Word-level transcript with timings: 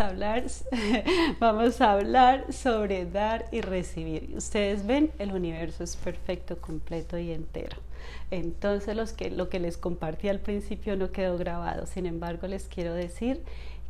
a 0.00 0.08
hablar, 0.08 0.44
vamos 1.40 1.80
a 1.80 1.92
hablar 1.92 2.52
sobre 2.52 3.06
dar 3.06 3.46
y 3.52 3.60
recibir. 3.60 4.34
Ustedes 4.36 4.86
ven, 4.86 5.10
el 5.18 5.32
universo 5.32 5.84
es 5.84 5.96
perfecto, 5.96 6.60
completo 6.60 7.18
y 7.18 7.32
entero. 7.32 7.76
Entonces 8.30 8.96
lo 9.32 9.48
que 9.48 9.60
les 9.60 9.76
compartí 9.76 10.28
al 10.28 10.40
principio 10.40 10.96
no 10.96 11.12
quedó 11.12 11.38
grabado. 11.38 11.86
Sin 11.86 12.06
embargo, 12.06 12.46
les 12.46 12.68
quiero 12.68 12.94
decir 12.94 13.42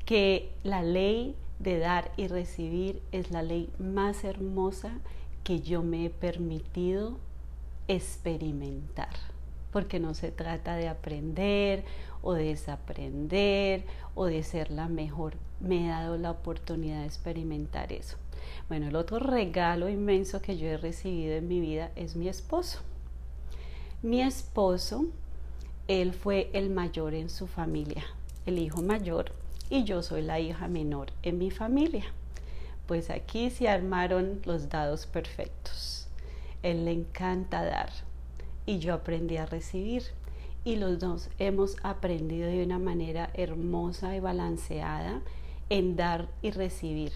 que 0.05 0.51
la 0.63 0.83
ley 0.83 1.35
de 1.59 1.79
dar 1.79 2.13
y 2.17 2.29
recibir 2.29 3.01
es 3.13 3.31
la 3.31 3.43
ley 3.43 3.71
más 3.79 4.25
hermosa 4.25 4.93
que 5.43 5.61
yo 5.61 5.83
me 5.83 6.07
he 6.07 6.11
permitido 6.11 7.19
experimentar 7.89 9.34
porque 9.75 9.99
no 9.99 10.15
se 10.15 10.31
trata 10.31 10.77
de 10.77 10.87
aprender 10.87 11.83
o 12.23 12.35
de 12.35 12.45
desaprender 12.45 13.85
o 14.15 14.27
de 14.27 14.45
ser 14.45 14.71
la 14.71 14.87
mejor. 14.87 15.35
Me 15.59 15.85
he 15.85 15.89
dado 15.89 16.17
la 16.17 16.31
oportunidad 16.31 17.01
de 17.01 17.07
experimentar 17.07 17.93
eso. 17.93 18.17
Bueno, 18.69 18.87
el 18.87 18.95
otro 18.95 19.19
regalo 19.19 19.89
inmenso 19.89 20.41
que 20.41 20.57
yo 20.59 20.69
he 20.69 20.77
recibido 20.77 21.35
en 21.35 21.49
mi 21.49 21.59
vida 21.59 21.91
es 21.97 22.15
mi 22.15 22.29
esposo. 22.29 22.83
Mi 24.01 24.23
esposo, 24.23 25.07
él 25.89 26.15
fue 26.15 26.51
el 26.53 26.71
mayor 26.71 27.13
en 27.13 27.29
su 27.29 27.49
familia, 27.49 28.05
el 28.47 28.61
hijo 28.61 28.81
mayor, 28.81 29.33
y 29.71 29.83
yo 29.83 30.05
soy 30.05 30.23
la 30.23 30.39
hija 30.39 30.69
menor 30.69 31.09
en 31.25 31.39
mi 31.39 31.51
familia. 31.51 32.05
Pues 32.87 33.11
aquí 33.11 33.51
se 33.51 33.69
armaron 33.69 34.41
los 34.45 34.69
dados 34.69 35.07
perfectos. 35.07 36.07
Él 36.63 36.85
le 36.85 36.93
encanta 36.93 37.65
dar, 37.65 37.91
y 38.67 38.79
yo 38.79 38.95
aprendí 38.95 39.37
a 39.37 39.47
recibir. 39.47 40.03
Y 40.65 40.77
los 40.77 40.99
dos 40.99 41.29
hemos 41.39 41.77
aprendido 41.83 42.49
de 42.49 42.65
una 42.65 42.79
manera 42.79 43.31
hermosa 43.35 44.17
y 44.17 44.21
balanceada 44.21 45.21
en 45.69 45.97
dar 45.97 46.29
y 46.41 46.51
recibir. 46.51 47.13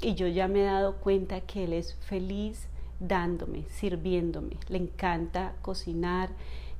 Y 0.00 0.14
yo 0.14 0.26
ya 0.28 0.48
me 0.48 0.60
he 0.60 0.64
dado 0.64 0.96
cuenta 0.96 1.40
que 1.40 1.64
él 1.64 1.72
es 1.72 1.94
feliz 1.94 2.68
dándome, 3.00 3.64
sirviéndome. 3.70 4.56
Le 4.68 4.78
encanta 4.78 5.54
cocinar. 5.62 6.30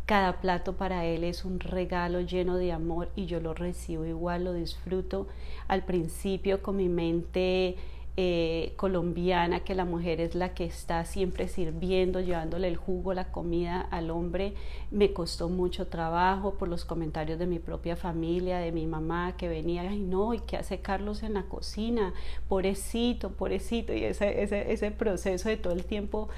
Cada 0.06 0.40
plato 0.40 0.74
para 0.74 1.04
él 1.04 1.22
es 1.22 1.44
un 1.44 1.60
regalo 1.60 2.20
lleno 2.20 2.56
de 2.56 2.72
amor 2.72 3.10
y 3.14 3.26
yo 3.26 3.38
lo 3.40 3.54
recibo 3.54 4.04
igual, 4.04 4.44
lo 4.44 4.52
disfruto. 4.52 5.28
Al 5.68 5.84
principio 5.84 6.60
con 6.60 6.76
mi 6.76 6.88
mente 6.88 7.76
eh, 8.16 8.74
colombiana, 8.76 9.60
que 9.60 9.74
la 9.74 9.86
mujer 9.86 10.20
es 10.20 10.34
la 10.34 10.52
que 10.52 10.64
está 10.64 11.04
siempre 11.06 11.48
sirviendo, 11.48 12.20
llevándole 12.20 12.68
el 12.68 12.76
jugo, 12.76 13.14
la 13.14 13.32
comida 13.32 13.80
al 13.80 14.10
hombre, 14.10 14.52
me 14.90 15.14
costó 15.14 15.48
mucho 15.48 15.86
trabajo 15.86 16.54
por 16.54 16.68
los 16.68 16.84
comentarios 16.84 17.38
de 17.38 17.46
mi 17.46 17.58
propia 17.58 17.96
familia, 17.96 18.58
de 18.58 18.70
mi 18.70 18.86
mamá 18.86 19.36
que 19.38 19.48
venía, 19.48 19.82
ay 19.82 20.00
no, 20.00 20.34
¿y 20.34 20.40
qué 20.40 20.58
hace 20.58 20.80
Carlos 20.80 21.22
en 21.22 21.34
la 21.34 21.44
cocina? 21.44 22.12
Pobrecito, 22.48 23.30
pobrecito, 23.30 23.94
y 23.94 24.04
ese, 24.04 24.42
ese, 24.42 24.70
ese 24.72 24.90
proceso 24.90 25.48
de 25.48 25.56
todo 25.56 25.72
el 25.72 25.84
tiempo 25.84 26.28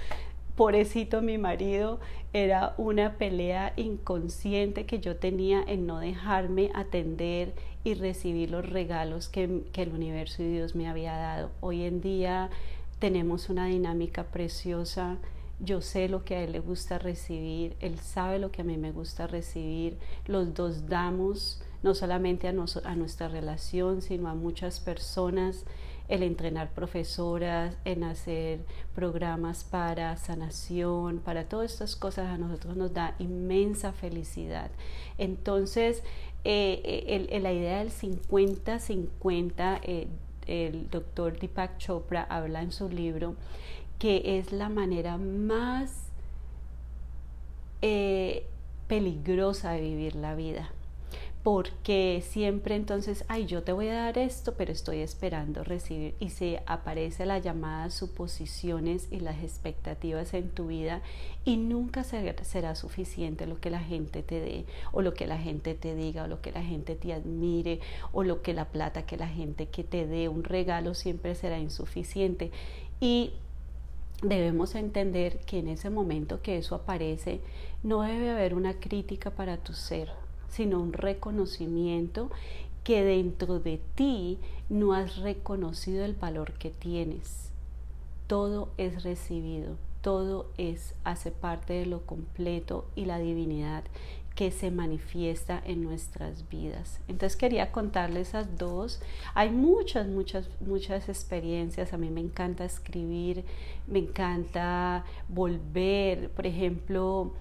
pobrecito 0.54 1.20
mi 1.22 1.38
marido, 1.38 1.98
era 2.32 2.74
una 2.78 3.14
pelea 3.14 3.72
inconsciente 3.76 4.86
que 4.86 5.00
yo 5.00 5.16
tenía 5.16 5.62
en 5.66 5.86
no 5.86 5.98
dejarme 5.98 6.70
atender 6.74 7.54
y 7.84 7.94
recibir 7.94 8.50
los 8.50 8.68
regalos 8.68 9.28
que, 9.28 9.62
el 9.74 9.92
universo 9.92 10.42
y 10.42 10.48
Dios 10.48 10.74
me 10.74 10.88
había 10.88 11.16
dado. 11.16 11.50
Hoy 11.60 11.82
en 11.82 12.00
día 12.00 12.50
tenemos 12.98 13.50
una 13.50 13.66
dinámica 13.66 14.24
preciosa. 14.24 15.18
Yo 15.60 15.82
sé 15.82 16.08
lo 16.08 16.24
que 16.24 16.34
a 16.34 16.42
él 16.42 16.52
le 16.52 16.60
gusta 16.60 16.98
recibir, 16.98 17.76
él 17.80 18.00
sabe 18.00 18.38
lo 18.38 18.50
que 18.50 18.62
a 18.62 18.64
mí 18.64 18.78
me 18.78 18.90
gusta 18.90 19.26
recibir. 19.26 19.98
Los 20.26 20.54
dos 20.54 20.88
damos 20.88 21.62
no 21.82 21.94
solamente 21.94 22.48
a, 22.48 22.54
a 22.84 22.96
nuestra 22.96 23.28
relación, 23.28 24.00
sino 24.00 24.28
a 24.30 24.34
muchas 24.34 24.80
personas 24.80 25.66
el 26.08 26.22
entrenar 26.22 26.70
profesoras, 26.70 27.76
en 27.84 28.04
hacer 28.04 28.60
programas 28.94 29.64
para 29.64 30.16
sanación, 30.16 31.18
para 31.18 31.44
todas 31.48 31.72
estas 31.72 31.96
cosas 31.96 32.28
a 32.28 32.38
nosotros 32.38 32.76
nos 32.76 32.92
da 32.92 33.14
inmensa 33.18 33.92
felicidad. 33.92 34.70
Entonces, 35.16 36.02
eh, 36.44 37.38
la 37.42 37.52
idea 37.52 37.78
del 37.78 37.90
50-50, 37.90 39.80
eh, 39.82 40.08
el 40.46 40.90
doctor 40.90 41.38
Deepak 41.38 41.78
Chopra 41.78 42.22
habla 42.22 42.62
en 42.62 42.72
su 42.72 42.88
libro 42.88 43.34
que 43.98 44.38
es 44.38 44.52
la 44.52 44.68
manera 44.68 45.16
más 45.16 46.10
eh, 47.80 48.46
peligrosa 48.88 49.72
de 49.72 49.80
vivir 49.80 50.16
la 50.16 50.34
vida 50.34 50.70
porque 51.44 52.24
siempre 52.26 52.74
entonces, 52.74 53.26
ay, 53.28 53.44
yo 53.44 53.62
te 53.62 53.74
voy 53.74 53.88
a 53.88 53.96
dar 53.96 54.16
esto, 54.16 54.54
pero 54.54 54.72
estoy 54.72 55.00
esperando 55.00 55.62
recibir 55.62 56.14
y 56.18 56.30
se 56.30 56.62
aparece 56.64 57.26
la 57.26 57.38
llamada 57.38 57.90
suposiciones 57.90 59.08
y 59.10 59.20
las 59.20 59.42
expectativas 59.42 60.32
en 60.32 60.48
tu 60.48 60.68
vida 60.68 61.02
y 61.44 61.58
nunca 61.58 62.02
será 62.02 62.74
suficiente 62.74 63.46
lo 63.46 63.60
que 63.60 63.68
la 63.68 63.80
gente 63.80 64.22
te 64.22 64.40
dé 64.40 64.64
o 64.90 65.02
lo 65.02 65.12
que 65.12 65.26
la 65.26 65.36
gente 65.36 65.74
te 65.74 65.94
diga 65.94 66.24
o 66.24 66.28
lo 66.28 66.40
que 66.40 66.50
la 66.50 66.62
gente 66.62 66.94
te 66.94 67.12
admire 67.12 67.80
o 68.12 68.24
lo 68.24 68.40
que 68.40 68.54
la 68.54 68.64
plata 68.70 69.04
que 69.04 69.18
la 69.18 69.28
gente 69.28 69.66
que 69.66 69.84
te 69.84 70.06
dé 70.06 70.30
un 70.30 70.44
regalo 70.44 70.94
siempre 70.94 71.34
será 71.34 71.58
insuficiente. 71.58 72.52
Y 73.00 73.34
debemos 74.22 74.74
entender 74.74 75.40
que 75.40 75.58
en 75.58 75.68
ese 75.68 75.90
momento 75.90 76.40
que 76.40 76.56
eso 76.56 76.74
aparece 76.74 77.42
no 77.82 78.00
debe 78.00 78.30
haber 78.30 78.54
una 78.54 78.80
crítica 78.80 79.30
para 79.30 79.58
tu 79.58 79.74
ser 79.74 80.23
sino 80.54 80.80
un 80.80 80.92
reconocimiento 80.92 82.30
que 82.84 83.02
dentro 83.02 83.58
de 83.58 83.80
ti 83.94 84.38
no 84.68 84.92
has 84.92 85.16
reconocido 85.16 86.04
el 86.04 86.14
valor 86.14 86.52
que 86.52 86.70
tienes. 86.70 87.50
Todo 88.28 88.68
es 88.78 89.02
recibido, 89.02 89.76
todo 90.00 90.46
es 90.56 90.94
hace 91.02 91.30
parte 91.30 91.72
de 91.72 91.86
lo 91.86 92.06
completo 92.06 92.86
y 92.94 93.06
la 93.06 93.18
divinidad 93.18 93.84
que 94.36 94.50
se 94.50 94.70
manifiesta 94.70 95.62
en 95.64 95.82
nuestras 95.82 96.48
vidas. 96.48 97.00
Entonces 97.08 97.36
quería 97.36 97.70
contarles 97.70 98.28
esas 98.28 98.58
dos. 98.58 99.00
Hay 99.34 99.50
muchas, 99.50 100.08
muchas, 100.08 100.48
muchas 100.60 101.08
experiencias. 101.08 101.92
A 101.92 101.98
mí 101.98 102.10
me 102.10 102.20
encanta 102.20 102.64
escribir, 102.64 103.44
me 103.86 104.00
encanta 104.00 105.04
volver. 105.28 106.30
Por 106.30 106.46
ejemplo, 106.46 107.32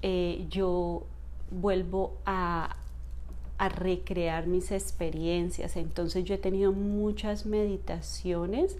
eh, 0.00 0.46
yo 0.48 1.04
vuelvo 1.50 2.16
a, 2.26 2.76
recrear 3.74 4.46
mis 4.46 4.70
experiencias. 4.70 5.76
Entonces 5.76 6.22
yo 6.22 6.36
he 6.36 6.38
tenido 6.38 6.70
muchas 6.70 7.44
meditaciones 7.44 8.76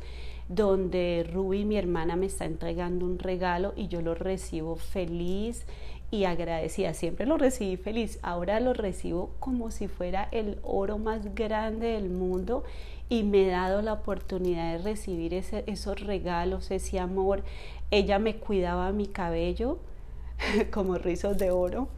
donde 0.48 1.28
Ruby, 1.32 1.64
mi 1.64 1.76
hermana, 1.76 2.14
me 2.14 2.26
está 2.26 2.44
entregando 2.44 3.04
un 3.04 3.18
regalo 3.18 3.72
y 3.74 3.88
yo 3.88 4.02
lo 4.02 4.14
recibo 4.14 4.76
feliz 4.76 5.66
y 6.12 6.24
agradecida. 6.24 6.94
Siempre 6.94 7.26
lo 7.26 7.38
recibí 7.38 7.76
feliz, 7.76 8.20
ahora 8.22 8.60
lo 8.60 8.72
recibo 8.72 9.30
como 9.40 9.72
si 9.72 9.88
fuera 9.88 10.28
el 10.30 10.60
oro 10.62 10.96
más 10.98 11.34
grande 11.34 11.88
del 11.88 12.08
mundo 12.08 12.62
y 13.08 13.24
me 13.24 13.46
he 13.46 13.50
dado 13.50 13.82
la 13.82 13.94
oportunidad 13.94 14.72
de 14.72 14.78
recibir 14.78 15.34
esos 15.34 16.00
regalos, 16.00 16.70
ese 16.70 17.00
amor. 17.00 17.42
Ella 17.90 18.20
me 18.20 18.36
cuidaba 18.36 18.92
mi 18.92 19.06
cabello 19.06 19.78
como 20.70 20.98
rizos 20.98 21.36
de 21.36 21.50
oro 21.50 21.88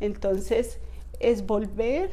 entonces 0.00 0.78
es 1.20 1.46
volver 1.46 2.10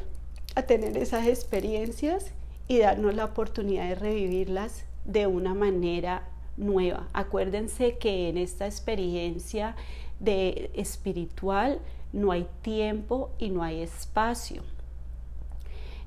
a 0.54 0.62
tener 0.62 0.96
esas 0.96 1.26
experiencias 1.26 2.32
y 2.68 2.78
darnos 2.78 3.14
la 3.14 3.24
oportunidad 3.24 3.88
de 3.88 3.94
revivirlas 3.94 4.84
de 5.04 5.26
una 5.26 5.54
manera 5.54 6.28
nueva. 6.56 7.08
Acuérdense 7.12 7.96
que 7.98 8.28
en 8.28 8.36
esta 8.36 8.66
experiencia 8.66 9.74
de 10.20 10.70
espiritual 10.74 11.80
no 12.12 12.32
hay 12.32 12.46
tiempo 12.62 13.30
y 13.38 13.50
no 13.50 13.62
hay 13.62 13.80
espacio. 13.80 14.62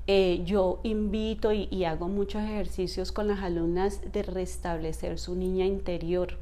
Eh, 0.06 0.42
yo 0.44 0.80
invito 0.82 1.52
y, 1.52 1.84
hago 1.84 2.08
muchos 2.08 2.42
ejercicios 2.42 3.12
con 3.12 3.28
las 3.28 3.40
alumnas 3.40 4.00
de 4.12 4.22
restablecer 4.22 5.18
su 5.18 5.36
niña 5.36 5.64
interior. 5.64 6.38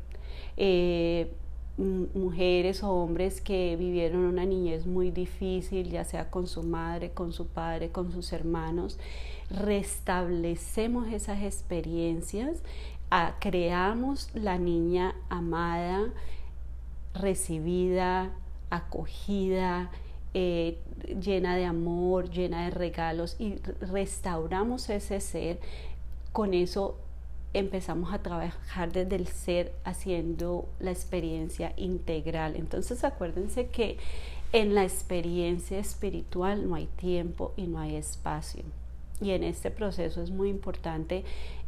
Eh, 0.56 1.30
mujeres 1.80 2.82
o 2.82 2.90
hombres 2.90 3.40
que 3.40 3.76
vivieron 3.76 4.20
una 4.20 4.44
niñez 4.44 4.86
muy 4.86 5.10
difícil, 5.10 5.90
ya 5.90 6.04
sea 6.04 6.30
con 6.30 6.46
su 6.46 6.62
madre, 6.62 7.10
con 7.10 7.32
su 7.32 7.46
padre, 7.46 7.90
con 7.90 8.12
sus 8.12 8.32
hermanos, 8.32 8.98
restablecemos 9.50 11.08
esas 11.08 11.42
experiencias, 11.42 12.62
creamos 13.40 14.30
la 14.34 14.58
niña 14.58 15.14
amada, 15.28 16.10
recibida, 17.14 18.30
acogida, 18.68 19.90
eh, 20.32 20.78
llena 21.20 21.56
de 21.56 21.64
amor, 21.64 22.30
llena 22.30 22.64
de 22.64 22.70
regalos 22.70 23.36
y 23.38 23.56
restauramos 23.80 24.88
ese 24.90 25.20
ser. 25.20 25.58
Con 26.32 26.54
eso 26.54 26.96
empezamos 27.52 28.12
a 28.12 28.22
trabajar 28.22 28.92
desde 28.92 29.16
el 29.16 29.26
ser 29.26 29.72
haciendo 29.84 30.68
la 30.78 30.90
experiencia 30.90 31.72
integral. 31.76 32.56
Entonces 32.56 33.02
acuérdense 33.04 33.66
que 33.66 33.98
en 34.52 34.74
la 34.74 34.84
experiencia 34.84 35.78
espiritual 35.78 36.68
no 36.68 36.74
hay 36.74 36.86
tiempo 36.86 37.52
y 37.56 37.66
no 37.66 37.78
hay 37.78 37.96
espacio. 37.96 38.62
y 39.22 39.32
en 39.32 39.44
este 39.44 39.70
proceso 39.70 40.22
es 40.22 40.30
muy 40.30 40.48
importante 40.48 41.24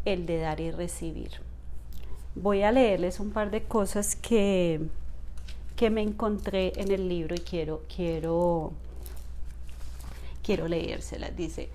el 0.07 0.25
de 0.25 0.39
dar 0.39 0.59
y 0.61 0.71
recibir. 0.71 1.33
Voy 2.35 2.63
a 2.63 2.73
leerles 2.73 3.21
un 3.21 3.31
par 3.31 3.51
de 3.51 3.63
cosas 3.63 4.17
que, 4.17 4.81
que 5.77 5.91
me 5.91 6.01
encontré 6.01 6.73
en 6.77 6.91
el 6.91 7.11
libro 7.11 7.35
y 7.35 7.41
quiero, 7.41 7.83
quiero, 7.95 8.73
quiero 10.43 10.67
leérselas. 10.67 11.37
Dice, 11.37 11.69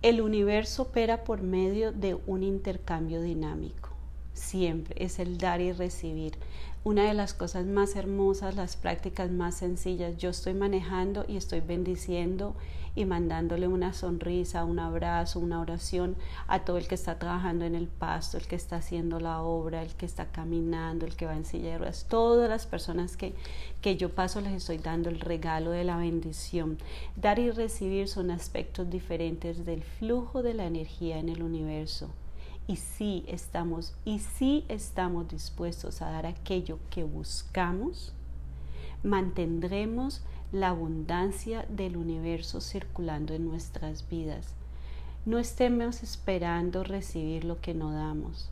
el 0.00 0.20
universo 0.20 0.82
opera 0.82 1.24
por 1.24 1.42
medio 1.42 1.90
de 1.90 2.16
un 2.26 2.44
intercambio 2.44 3.20
dinámico. 3.20 3.90
Siempre 4.32 4.94
es 5.04 5.18
el 5.18 5.38
dar 5.38 5.60
y 5.60 5.72
recibir 5.72 6.38
una 6.84 7.08
de 7.08 7.14
las 7.14 7.34
cosas 7.34 7.66
más 7.66 7.96
hermosas, 7.96 8.54
las 8.54 8.76
prácticas 8.76 9.30
más 9.30 9.56
sencillas. 9.56 10.16
Yo 10.16 10.30
estoy 10.30 10.54
manejando 10.54 11.24
y 11.26 11.36
estoy 11.36 11.60
bendiciendo 11.60 12.54
y 12.98 13.04
mandándole 13.04 13.68
una 13.68 13.92
sonrisa, 13.92 14.64
un 14.64 14.80
abrazo, 14.80 15.38
una 15.38 15.60
oración 15.60 16.16
a 16.48 16.64
todo 16.64 16.78
el 16.78 16.88
que 16.88 16.96
está 16.96 17.16
trabajando 17.20 17.64
en 17.64 17.76
el 17.76 17.86
pasto, 17.86 18.38
el 18.38 18.48
que 18.48 18.56
está 18.56 18.76
haciendo 18.76 19.20
la 19.20 19.40
obra, 19.40 19.82
el 19.82 19.94
que 19.94 20.04
está 20.04 20.26
caminando, 20.26 21.06
el 21.06 21.14
que 21.14 21.26
va 21.26 21.36
en 21.36 21.44
silla 21.44 21.70
de 21.70 21.78
ruedas. 21.78 22.06
Todas 22.08 22.50
las 22.50 22.66
personas 22.66 23.16
que, 23.16 23.34
que 23.82 23.96
yo 23.96 24.16
paso 24.16 24.40
les 24.40 24.52
estoy 24.52 24.78
dando 24.78 25.10
el 25.10 25.20
regalo 25.20 25.70
de 25.70 25.84
la 25.84 25.96
bendición. 25.96 26.76
Dar 27.14 27.38
y 27.38 27.52
recibir 27.52 28.08
son 28.08 28.32
aspectos 28.32 28.90
diferentes 28.90 29.64
del 29.64 29.84
flujo 29.84 30.42
de 30.42 30.54
la 30.54 30.66
energía 30.66 31.20
en 31.20 31.28
el 31.28 31.44
universo 31.44 32.08
y 32.66 32.76
si 32.76 33.24
estamos 33.28 33.94
y 34.04 34.18
si 34.18 34.64
estamos 34.68 35.28
dispuestos 35.28 36.02
a 36.02 36.10
dar 36.10 36.26
aquello 36.26 36.80
que 36.90 37.04
buscamos, 37.04 38.12
mantendremos 39.04 40.22
la 40.52 40.68
abundancia 40.68 41.66
del 41.68 41.96
universo 41.96 42.60
circulando 42.60 43.34
en 43.34 43.46
nuestras 43.46 44.08
vidas. 44.08 44.54
No 45.26 45.38
estemos 45.38 46.02
esperando 46.02 46.84
recibir 46.84 47.44
lo 47.44 47.60
que 47.60 47.74
no 47.74 47.92
damos. 47.92 48.50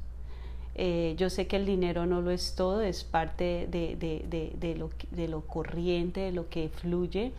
Eh, 0.75 1.15
yo 1.17 1.31
sé 1.31 1.47
que 1.47 1.57
el 1.57 1.65
dinero 1.65 2.05
no 2.05 2.21
lo 2.21 2.31
es 2.31 2.55
todo, 2.55 2.83
es 2.83 3.03
parte 3.03 3.67
de, 3.71 3.97
de, 3.97 4.75
lo, 4.77 4.91
de 5.11 5.29
lo, 5.29 5.41
corriente, 5.41 6.21
de 6.21 6.33
lo 6.33 6.51
que 6.51 6.69
fluye. 6.69 7.33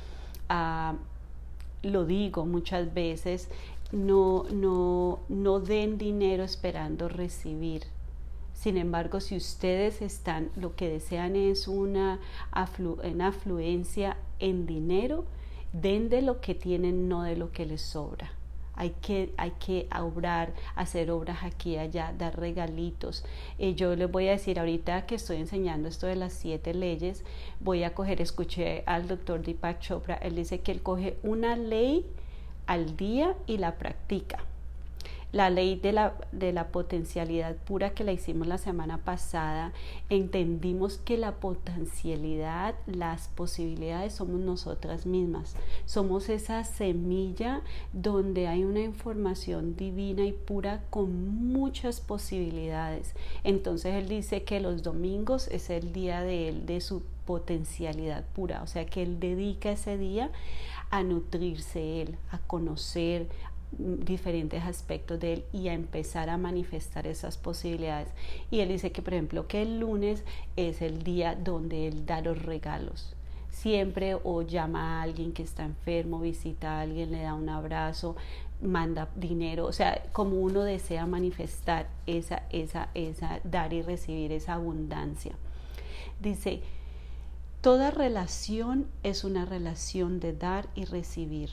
Ah, 0.50 0.96
lo 1.84 2.06
digo 2.06 2.48
muchas 2.48 2.94
veces, 2.96 3.50
no, 3.92 4.46
no, 4.52 5.20
no 5.30 5.60
den 5.60 6.00
dinero 6.00 6.44
esperando 6.44 7.08
recibir. 7.10 7.84
Sin 8.58 8.76
embargo, 8.76 9.20
si 9.20 9.38
ustedes 9.38 10.02
están, 10.02 10.50
lo 10.56 10.76
que 10.76 10.90
desean 10.90 11.36
es 11.36 11.68
una, 11.68 12.20
afluencia 12.52 14.18
en 14.40 14.66
dinero, 14.66 15.26
den 15.74 16.10
de 16.10 16.24
lo 16.24 16.42
que 16.42 16.56
tienen, 16.56 17.08
no 17.08 17.22
de 17.22 17.36
lo 17.36 17.52
que 17.52 17.68
les 17.68 17.84
sobra. 17.84 18.32
Hay 18.74 18.96
que, 19.00 19.32
hay 19.38 19.52
que 19.60 19.88
obrar, 20.02 20.56
hacer 20.76 21.12
obras 21.12 21.44
aquí 21.44 21.74
y 21.74 21.78
allá, 21.78 22.16
dar 22.18 22.40
regalitos. 22.40 23.24
Eh, 23.60 23.76
yo 23.76 23.96
les 23.96 24.12
voy 24.12 24.28
a 24.28 24.32
decir 24.32 24.60
ahorita 24.60 25.06
que 25.06 25.16
estoy 25.16 25.38
enseñando 25.38 25.88
esto 25.88 26.08
de 26.08 26.16
las 26.16 26.34
siete 26.34 26.74
leyes, 26.74 27.24
voy 27.60 27.84
a 27.84 27.94
coger, 27.94 28.22
escuché 28.22 28.82
al 28.88 29.08
doctor 29.08 29.44
Deepak 29.44 29.82
Chopra, 29.82 30.16
él 30.16 30.36
dice 30.36 30.62
que 30.62 30.72
él 30.72 30.82
coge 30.82 31.20
una 31.22 31.56
ley 31.56 32.08
al 32.66 32.98
día 32.98 33.36
y 33.46 33.60
la 33.60 33.78
practica. 33.78 34.40
La 35.32 35.50
ley 35.50 35.76
de 35.76 35.92
la, 35.92 36.16
de 36.32 36.54
la 36.54 36.70
potencialidad 36.70 37.56
pura 37.56 37.94
que 37.94 38.04
la 38.04 38.14
hicimos 38.14 38.48
la 38.48 38.58
semana 38.58 39.00
pasada, 39.00 39.74
entendimos 40.10 40.98
que 40.98 41.18
la 41.18 41.36
potencialidad, 41.36 42.76
las 42.86 43.28
posibilidades 43.28 44.14
somos 44.14 44.40
nosotras 44.40 45.06
mismas. 45.06 45.56
Somos 45.86 46.30
esa 46.30 46.64
semilla 46.64 47.62
donde 47.92 48.48
hay 48.48 48.64
una 48.64 48.82
información 48.82 49.76
divina 49.76 50.26
y 50.26 50.32
pura 50.32 50.84
con 50.90 51.52
muchas 51.52 52.00
posibilidades. 52.00 53.14
Entonces 53.44 53.96
él 53.96 54.08
dice 54.08 54.44
que 54.44 54.60
los 54.60 54.82
domingos 54.84 55.48
es 55.50 55.70
el 55.70 55.92
día 55.94 56.22
de 56.22 56.50
él, 56.50 56.66
de 56.66 56.82
su 56.82 57.04
potencialidad 57.28 58.24
pura, 58.34 58.64
o 58.64 58.68
sea 58.68 58.86
que 58.86 59.04
él 59.04 59.20
dedica 59.20 59.72
ese 59.72 59.98
día 59.98 60.32
a 60.90 61.04
nutrirse 61.04 62.02
él, 62.02 62.18
a 62.32 62.40
conocer 62.40 63.28
diferentes 63.72 64.64
aspectos 64.64 65.20
de 65.20 65.34
él 65.34 65.46
y 65.52 65.68
a 65.68 65.74
empezar 65.74 66.30
a 66.30 66.38
manifestar 66.38 67.08
esas 67.08 67.38
posibilidades. 67.38 68.10
Y 68.50 68.62
él 68.62 68.70
dice 68.70 68.92
que, 68.92 69.02
por 69.02 69.14
ejemplo, 69.14 69.48
que 69.48 69.62
el 69.62 69.80
lunes 69.80 70.24
es 70.56 70.82
el 70.82 71.04
día 71.04 71.36
donde 71.36 71.88
él 71.88 72.06
da 72.06 72.22
los 72.22 72.42
regalos. 72.42 73.16
Siempre 73.50 74.16
o 74.24 74.42
llama 74.44 75.00
a 75.00 75.04
alguien 75.04 75.34
que 75.34 75.44
está 75.44 75.66
enfermo, 75.66 76.20
visita 76.20 76.78
a 76.78 76.82
alguien, 76.82 77.12
le 77.12 77.22
da 77.24 77.34
un 77.34 77.50
abrazo, 77.50 78.16
manda 78.62 79.10
dinero, 79.16 79.66
o 79.66 79.74
sea, 79.74 80.04
como 80.14 80.40
uno 80.40 80.64
desea 80.64 81.06
manifestar 81.06 81.88
esa, 82.06 82.44
esa, 82.52 82.90
esa, 82.94 83.40
dar 83.44 83.74
y 83.74 83.82
recibir 83.82 84.32
esa 84.32 84.54
abundancia. 84.54 85.34
Dice, 86.22 86.62
Toda 87.62 87.90
relación 87.90 88.88
es 89.02 89.24
una 89.24 89.44
relación 89.44 90.20
de 90.20 90.32
dar 90.32 90.70
y 90.76 90.86
recibir. 90.86 91.50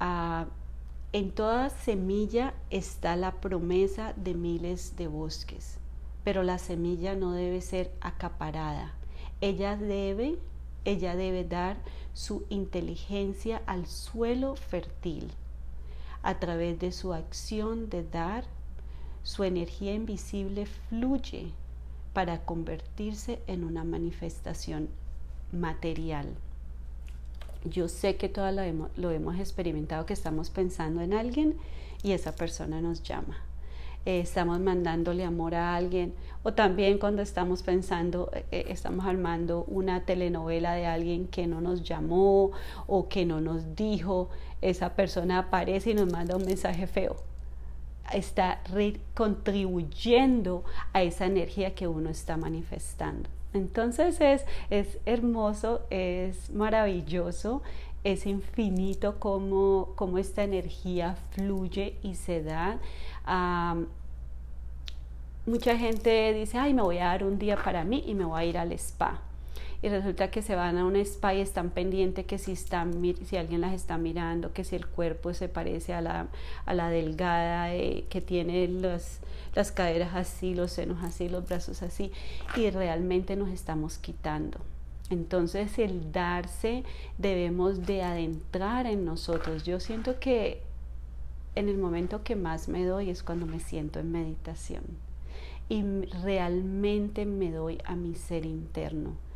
En 0.00 1.30
toda 1.34 1.70
semilla 1.70 2.54
está 2.70 3.16
la 3.16 3.40
promesa 3.40 4.12
de 4.14 4.34
miles 4.34 4.94
de 4.96 5.08
bosques, 5.08 5.78
pero 6.22 6.42
la 6.42 6.58
semilla 6.58 7.14
no 7.16 7.32
debe 7.32 7.60
ser 7.60 7.90
acaparada. 8.00 8.92
Ella 9.40 9.76
debe, 9.76 10.38
ella 10.84 11.16
debe 11.16 11.44
dar 11.44 11.78
su 12.12 12.44
inteligencia 12.48 13.62
al 13.66 13.86
suelo 13.86 14.54
fértil. 14.54 15.32
A 16.22 16.38
través 16.38 16.78
de 16.78 16.92
su 16.92 17.14
acción 17.14 17.88
de 17.90 18.04
dar, 18.04 18.44
su 19.22 19.44
energía 19.44 19.94
invisible 19.94 20.66
fluye 20.66 21.52
para 22.12 22.44
convertirse 22.44 23.40
en 23.46 23.64
una 23.64 23.84
manifestación 23.84 24.88
material. 25.52 26.34
Yo 27.64 27.88
sé 27.88 28.16
que 28.16 28.30
hemos, 28.36 28.96
lo 28.96 29.10
hemos 29.10 29.38
experimentado, 29.38 30.06
que 30.06 30.12
estamos 30.12 30.50
pensando 30.50 31.00
en 31.00 31.12
alguien 31.12 31.56
y 32.02 32.12
esa 32.12 32.34
persona 32.34 32.80
nos 32.80 33.02
llama. 33.02 33.38
Eh, 34.06 34.20
estamos 34.20 34.60
mandándole 34.60 35.24
amor 35.24 35.54
a 35.54 35.74
alguien 35.74 36.14
o 36.42 36.54
también 36.54 36.98
cuando 36.98 37.20
estamos 37.20 37.62
pensando, 37.62 38.30
eh, 38.32 38.44
eh, 38.52 38.64
estamos 38.68 39.04
armando 39.06 39.64
una 39.64 40.04
telenovela 40.04 40.74
de 40.74 40.86
alguien 40.86 41.26
que 41.26 41.46
no 41.46 41.60
nos 41.60 41.82
llamó 41.82 42.52
o 42.86 43.08
que 43.08 43.26
no 43.26 43.40
nos 43.40 43.74
dijo, 43.74 44.30
esa 44.62 44.94
persona 44.94 45.40
aparece 45.40 45.90
y 45.90 45.94
nos 45.94 46.10
manda 46.10 46.36
un 46.36 46.44
mensaje 46.44 46.86
feo 46.86 47.16
está 48.12 48.62
contribuyendo 49.14 50.64
a 50.92 51.02
esa 51.02 51.26
energía 51.26 51.74
que 51.74 51.86
uno 51.86 52.10
está 52.10 52.38
manifestando. 52.38 53.28
Entonces 53.58 54.20
es, 54.20 54.44
es 54.70 54.98
hermoso, 55.04 55.82
es 55.90 56.50
maravilloso, 56.50 57.62
es 58.04 58.26
infinito 58.26 59.18
como, 59.18 59.92
como 59.96 60.18
esta 60.18 60.42
energía 60.42 61.16
fluye 61.30 61.96
y 62.02 62.14
se 62.14 62.42
da. 62.42 62.78
mucha 65.46 65.76
gente 65.76 66.32
dice, 66.34 66.58
ay, 66.58 66.74
me 66.74 66.82
voy 66.82 66.98
a 66.98 67.06
dar 67.06 67.24
un 67.24 67.38
día 67.38 67.56
para 67.56 67.84
mí 67.84 68.04
y 68.06 68.14
me 68.14 68.24
voy 68.24 68.40
a 68.40 68.44
ir 68.44 68.58
al 68.58 68.72
spa 68.72 69.27
y 69.80 69.88
resulta 69.88 70.30
que 70.30 70.42
se 70.42 70.56
van 70.56 70.76
a 70.76 70.84
un 70.84 70.96
spa 70.96 71.34
y 71.34 71.40
están 71.40 71.70
pendientes 71.70 72.26
que 72.26 72.38
si, 72.38 72.52
están, 72.52 73.00
si 73.24 73.36
alguien 73.36 73.60
las 73.60 73.74
está 73.74 73.96
mirando, 73.96 74.52
que 74.52 74.64
si 74.64 74.74
el 74.74 74.86
cuerpo 74.86 75.32
se 75.34 75.48
parece 75.48 75.94
a 75.94 76.00
la, 76.00 76.26
a 76.66 76.74
la 76.74 76.90
delgada, 76.90 77.72
eh, 77.74 78.04
que 78.10 78.20
tiene 78.20 78.66
las 78.68 79.72
caderas 79.72 80.14
así, 80.14 80.54
los 80.54 80.72
senos 80.72 81.04
así, 81.04 81.28
los 81.28 81.46
brazos 81.46 81.82
así, 81.82 82.10
y 82.56 82.70
realmente 82.70 83.36
nos 83.36 83.50
estamos 83.50 83.98
quitando. 83.98 84.58
Entonces 85.10 85.78
el 85.78 86.12
darse 86.12 86.84
debemos 87.16 87.86
de 87.86 88.02
adentrar 88.02 88.86
en 88.86 89.04
nosotros. 89.04 89.62
Yo 89.62 89.80
siento 89.80 90.18
que 90.18 90.60
en 91.54 91.68
el 91.68 91.78
momento 91.78 92.24
que 92.24 92.36
más 92.36 92.68
me 92.68 92.84
doy 92.84 93.10
es 93.10 93.22
cuando 93.22 93.46
me 93.46 93.60
siento 93.60 94.00
en 94.00 94.12
meditación 94.12 94.82
y 95.68 95.82
realmente 96.22 97.26
me 97.26 97.50
doy 97.50 97.78
a 97.84 97.94
mi 97.94 98.14
ser 98.14 98.44
interno 98.44 99.27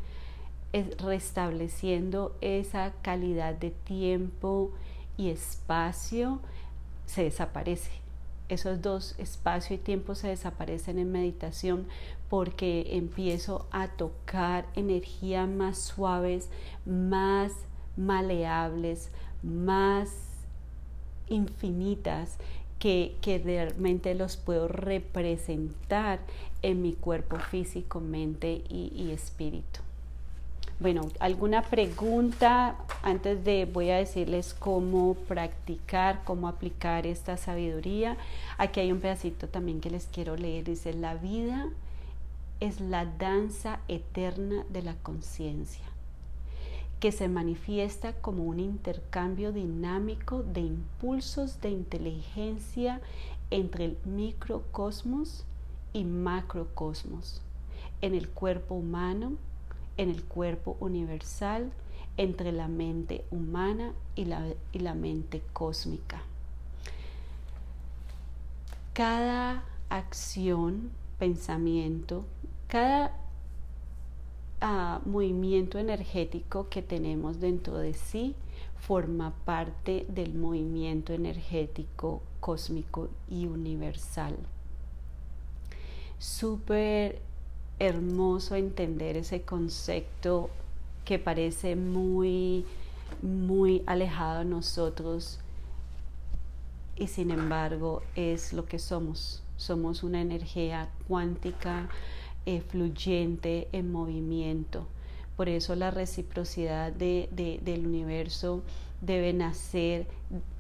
restableciendo 0.73 2.35
esa 2.41 2.93
calidad 3.02 3.55
de 3.55 3.71
tiempo 3.71 4.73
y 5.17 5.29
espacio, 5.31 6.41
se 7.07 7.25
desaparece. 7.25 7.91
Esos 8.49 8.83
dos, 8.83 9.14
espacio 9.19 9.76
y 9.76 9.79
tiempo, 9.79 10.14
se 10.14 10.29
desaparecen 10.29 10.99
en 10.99 11.12
meditación 11.12 11.87
porque 12.29 12.97
empiezo 12.97 13.67
a 13.71 13.88
tocar 13.88 14.67
energías 14.75 15.49
más 15.49 15.79
suaves, 15.79 16.49
más 16.87 17.52
maleables, 17.97 19.11
más 19.43 20.11
infinitas 21.29 22.38
que, 22.79 23.17
que, 23.21 23.38
realmente 23.38 24.14
los 24.14 24.37
puedo 24.37 24.69
representar 24.69 26.21
en 26.62 26.83
mi 26.83 26.95
cuerpo 26.95 27.38
físico, 27.38 28.00
mente 28.00 28.64
y 28.69 29.11
espíritu. 29.12 29.81
Bueno, 30.83 31.03
¿alguna 31.21 31.62
pregunta? 31.62 32.75
Antes 33.05 33.45
de 33.45 33.67
voy 33.67 33.91
a 33.91 33.99
decirles 33.99 34.53
cómo 34.53 35.15
practicar, 35.15 36.25
cómo 36.25 36.49
aplicar 36.49 37.07
esta 37.07 37.37
sabiduría. 37.37 38.17
Aquí 38.59 38.81
hay 38.81 38.91
un 38.91 38.99
pedacito 38.99 39.47
también 39.47 39.81
que 39.81 39.91
les 39.91 40.07
quiero 40.07 40.35
leer. 40.35 40.65
Dice, 40.65 40.93
la 40.93 41.15
vida 41.15 41.69
es 42.59 42.81
la 42.81 43.07
danza 43.07 43.79
eterna 43.87 44.65
de 44.71 44.83
la 44.83 44.95
conciencia, 44.95 45.85
que 46.99 47.12
se 47.12 47.29
manifiesta 47.29 48.15
como 48.15 48.43
un 48.43 48.59
intercambio 48.59 49.53
dinámico 49.53 50.43
de 50.43 50.62
impulsos 50.62 51.61
de 51.61 51.71
inteligencia 51.71 53.01
entre 53.53 53.85
el 53.85 53.99
microcosmos 54.05 55.45
y 55.93 56.03
macrocosmos, 56.03 57.41
en 58.01 58.17
el 58.17 58.29
cuerpo 58.29 58.75
humano, 58.75 59.35
en 59.96 60.11
el 60.11 60.22
cuerpo 60.25 60.76
universal, 60.80 61.72
entre 62.16 62.52
la 62.52 62.68
mente 62.68 63.25
humana 63.30 63.92
y 64.14 64.26
la, 64.26 64.46
y 64.72 64.78
la 64.80 64.94
mente 64.94 65.42
cósmica. 65.52 66.22
Cada 68.92 69.64
acción, 69.88 70.90
pensamiento, 71.18 72.25
cada 72.68 73.16
uh, 74.62 75.08
movimiento 75.08 75.78
energético 75.78 76.68
que 76.68 76.82
tenemos 76.82 77.40
dentro 77.40 77.78
de 77.78 77.94
sí 77.94 78.34
forma 78.78 79.32
parte 79.44 80.04
del 80.08 80.34
movimiento 80.34 81.12
energético 81.12 82.20
cósmico 82.40 83.08
y 83.30 83.46
universal. 83.46 84.37
Súper 86.18 87.22
hermoso 87.83 88.55
entender 88.55 89.17
ese 89.17 89.43
concepto 89.43 90.51
que 91.05 91.19
parece 91.19 91.75
muy, 91.75 92.65
muy 93.23 93.83
alejado 93.87 94.39
de 94.39 94.45
nosotros 94.45 95.41
y 96.97 97.09
sin 97.09 97.33
embargo 97.33 98.03
es 98.15 98.53
lo 98.53 98.67
que 98.67 98.79
somos. 98.79 99.43
Somos 99.57 100.05
una 100.05 100.21
energía 100.21 100.91
cuántica, 101.09 101.89
eh, 102.47 102.61
fluyente, 102.61 103.69
en 103.73 103.91
movimiento. 103.91 104.87
Por 105.37 105.49
eso 105.49 105.75
la 105.75 105.91
reciprocidad 105.91 106.93
del 106.93 107.87
universo 107.87 108.62
debe 109.01 109.33
nacer 109.33 110.07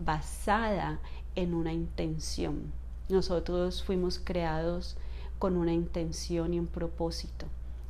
basada 0.00 0.98
en 1.36 1.54
una 1.54 1.72
intención. 1.72 2.72
Nosotros 3.08 3.84
fuimos 3.84 4.18
creados 4.18 4.96
con 5.42 5.56
una 5.56 5.72
intención 5.72 6.54
y 6.54 6.60
un 6.60 6.68
propósito. 6.68 7.46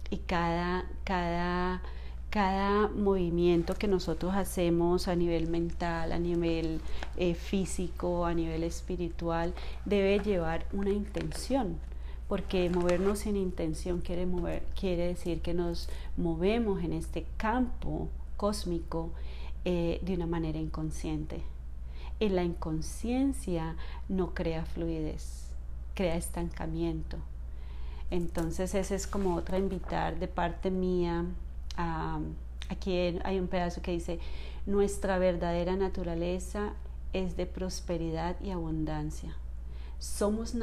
Y 0.08 0.16
cada, 0.16 0.86
cada, 1.04 1.82
cada 2.30 2.88
movimiento 2.88 3.74
que 3.74 3.88
nosotros 3.88 4.34
hacemos 4.34 5.06
a 5.06 5.16
nivel 5.16 5.50
mental, 5.50 6.12
a 6.12 6.18
nivel 6.18 6.80
eh, 7.18 7.34
físico, 7.34 8.24
a 8.24 8.32
nivel 8.32 8.62
espiritual, 8.62 9.52
debe 9.84 10.20
llevar 10.20 10.64
una 10.72 10.92
intención. 10.92 11.76
Porque 12.26 12.70
movernos 12.70 13.18
sin 13.18 13.36
intención 13.36 14.00
quiere, 14.00 14.24
mover, 14.24 14.62
quiere 14.74 15.08
decir 15.08 15.42
que 15.42 15.52
nos 15.52 15.90
movemos 16.16 16.82
en 16.82 16.94
este 16.94 17.26
campo 17.36 18.08
cósmico 18.38 19.10
eh, 19.66 20.00
de 20.00 20.14
una 20.14 20.26
manera 20.26 20.58
inconsciente. 20.58 21.42
Y 22.18 22.30
la 22.30 22.44
inconsciencia 22.44 23.76
no 24.08 24.32
crea 24.32 24.64
fluidez, 24.64 25.50
crea 25.94 26.16
estancamiento 26.16 27.18
entonces 28.12 28.74
ese 28.74 28.94
es 28.94 29.06
como 29.06 29.34
otra 29.36 29.56
invitar 29.56 30.18
de 30.18 30.28
parte 30.28 30.70
mía. 30.70 31.24
aquí 32.68 32.94
hay 33.24 33.38
un 33.38 33.48
pedazo 33.48 33.80
que 33.80 33.92
dice, 33.92 34.20
nuestra 34.66 35.16
verdadera 35.16 35.76
naturaleza 35.76 36.74
es 37.14 37.38
de 37.38 37.46
prosperidad 37.46 38.36
y 38.42 38.50
abundancia. 38.50 39.34
Somos, 39.98 40.54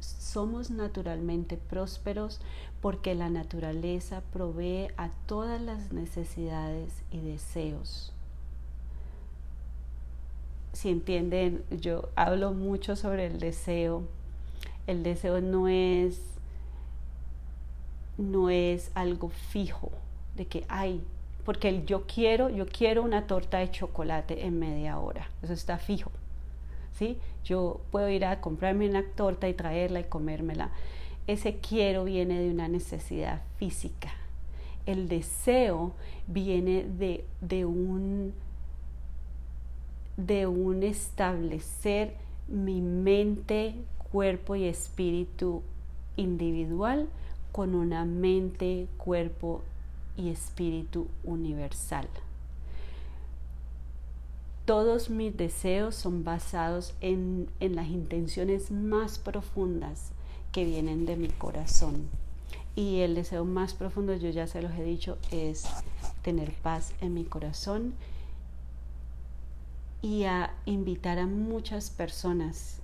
somos 0.00 0.70
naturalmente 0.72 1.56
prósperos 1.56 2.40
porque 2.80 3.14
la 3.14 3.30
naturaleza 3.30 4.22
provee 4.32 4.88
a 4.96 5.10
todas 5.26 5.60
las 5.60 5.92
necesidades 5.92 6.92
y 7.12 7.20
deseos. 7.20 8.12
Si 10.72 10.88
entienden, 10.88 11.62
yo 11.70 12.08
hablo 12.16 12.52
mucho 12.52 12.96
sobre 12.96 13.26
el 13.26 13.38
deseo. 13.38 14.02
El 14.88 15.04
deseo 15.04 15.40
no 15.40 15.68
es 15.68 16.30
no 18.20 18.50
es 18.50 18.90
algo 18.94 19.30
fijo 19.30 19.90
de 20.36 20.46
que 20.46 20.64
hay, 20.68 21.02
porque 21.44 21.84
yo 21.84 22.06
quiero, 22.06 22.50
yo 22.50 22.66
quiero 22.66 23.02
una 23.02 23.26
torta 23.26 23.58
de 23.58 23.70
chocolate 23.70 24.46
en 24.46 24.58
media 24.58 24.98
hora, 24.98 25.28
eso 25.42 25.52
está 25.52 25.78
fijo. 25.78 26.12
¿Sí? 26.92 27.18
Yo 27.44 27.80
puedo 27.90 28.10
ir 28.10 28.26
a 28.26 28.42
comprarme 28.42 28.88
una 28.88 29.02
torta 29.02 29.48
y 29.48 29.54
traerla 29.54 30.00
y 30.00 30.04
comérmela. 30.04 30.70
Ese 31.26 31.56
quiero 31.56 32.04
viene 32.04 32.38
de 32.38 32.50
una 32.50 32.68
necesidad 32.68 33.40
física. 33.56 34.12
El 34.84 35.08
deseo 35.08 35.92
viene 36.26 36.84
de, 36.84 37.24
de 37.40 37.64
un 37.64 38.34
de 40.18 40.46
un 40.46 40.82
establecer 40.82 42.14
mi 42.46 42.82
mente, 42.82 43.76
cuerpo 44.10 44.54
y 44.56 44.64
espíritu 44.64 45.62
individual 46.16 47.08
con 47.52 47.74
una 47.74 48.04
mente, 48.04 48.88
cuerpo 48.96 49.62
y 50.16 50.30
espíritu 50.30 51.08
universal. 51.24 52.08
Todos 54.64 55.10
mis 55.10 55.36
deseos 55.36 55.96
son 55.96 56.22
basados 56.22 56.94
en, 57.00 57.48
las 57.58 57.88
intenciones 57.88 58.70
más 58.70 59.18
profundas 59.18 60.12
que 60.52 60.64
vienen 60.64 61.06
de 61.06 61.16
mi 61.16 61.28
corazón. 61.28 62.08
Y 62.76 63.00
el 63.00 63.16
deseo 63.16 63.44
más 63.44 63.74
profundo, 63.74 64.14
yo 64.14 64.30
ya 64.30 64.46
se 64.46 64.62
los 64.62 64.72
he 64.72 64.84
dicho, 64.84 65.18
es 65.32 65.66
tener 66.22 66.52
paz 66.52 66.92
en 67.00 67.14
mi 67.14 67.24
corazón 67.24 67.94
y 70.02 70.24
a 70.24 70.54
invitar 70.66 71.18
a 71.18 71.26
muchas 71.26 71.90
personas 71.90 72.78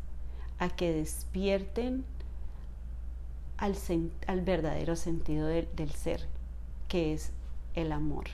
a 0.58 0.68
que 0.68 0.92
despierten 0.92 2.04
al, 3.58 4.40
verdadero 4.42 4.96
sentido 4.96 5.46
del 5.46 5.90
ser, 5.90 6.26
que 6.88 7.12
es 7.12 7.32
el 7.74 7.92
amor. 7.92 8.26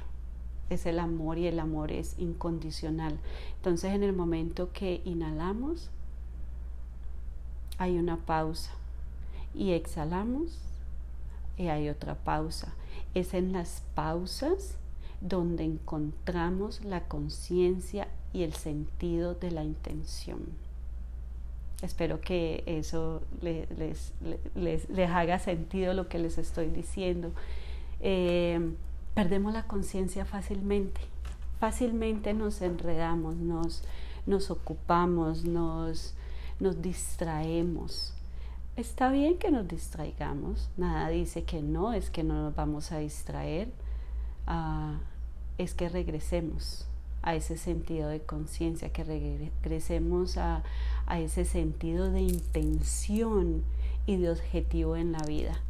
Es 0.71 0.87
el 0.87 0.99
amor 0.99 1.38
y 1.38 1.47
el 1.47 1.61
amor 1.61 1.93
es 1.93 2.19
incondicional. 2.19 3.19
Entonces 3.57 3.93
en 3.93 4.02
el 4.02 4.12
momento 4.12 4.73
que 4.73 5.02
inhalamos, 5.05 5.91
hay 7.79 7.99
una 7.99 8.17
pausa 8.17 8.71
y 9.55 9.73
exhalamos 9.73 10.59
y 11.57 11.69
hay 11.69 11.88
otra 11.88 12.14
pausa. 12.14 12.75
Es 13.14 13.35
en 13.35 13.52
las 13.52 13.83
pausas 13.95 14.76
donde 15.21 15.64
encontramos 15.64 16.85
la 16.85 17.07
conciencia 17.07 18.09
y 18.33 18.43
el 18.43 18.55
sentido 18.55 19.35
de 19.35 19.50
la 19.50 19.62
intención. 19.62 20.62
Espero 21.83 22.21
que 22.21 22.62
eso 22.67 23.23
les, 23.41 23.69
les, 24.55 25.11
haga 25.11 25.41
sentido 25.41 25.95
lo 25.95 26.09
que 26.09 26.21
les 26.21 26.39
estoy 26.39 26.69
diciendo. 26.69 27.33
Eh, 28.01 28.75
perdemos 29.15 29.53
la 29.53 29.65
conciencia 29.65 30.25
fácilmente. 30.25 31.01
Fácilmente 31.59 32.35
nos 32.35 32.62
enredamos, 32.62 33.37
nos, 33.37 33.83
nos 34.27 34.51
ocupamos, 34.53 35.45
nos, 35.45 36.15
nos 36.61 36.81
distraemos. 36.81 38.15
Está 38.77 39.11
bien 39.11 39.37
que 39.39 39.51
nos 39.51 39.69
distraigamos, 39.69 40.71
nada 40.77 41.09
dice 41.09 41.45
que 41.45 41.61
no, 41.61 41.93
es 41.93 42.11
que 42.11 42.23
no 42.23 42.45
nos 42.45 42.55
vamos 42.55 42.91
a 42.91 42.99
distraer, 42.99 43.69
ah, 44.47 44.99
es 45.59 45.75
que 45.75 45.89
regresemos 45.91 46.87
a 47.23 47.35
ese 47.35 47.57
sentido 47.57 48.09
de 48.09 48.21
conciencia, 48.21 48.91
que 48.91 49.05
regresemos 49.05 50.39
a, 50.39 50.62
a 51.06 51.21
ese 51.21 51.44
sentido 51.44 52.11
de 52.11 52.21
intención 52.21 53.62
y 54.06 54.16
de 54.16 54.30
objetivo 54.30 54.97
en 54.97 55.12
la 55.12 55.23
vida. 55.25 55.61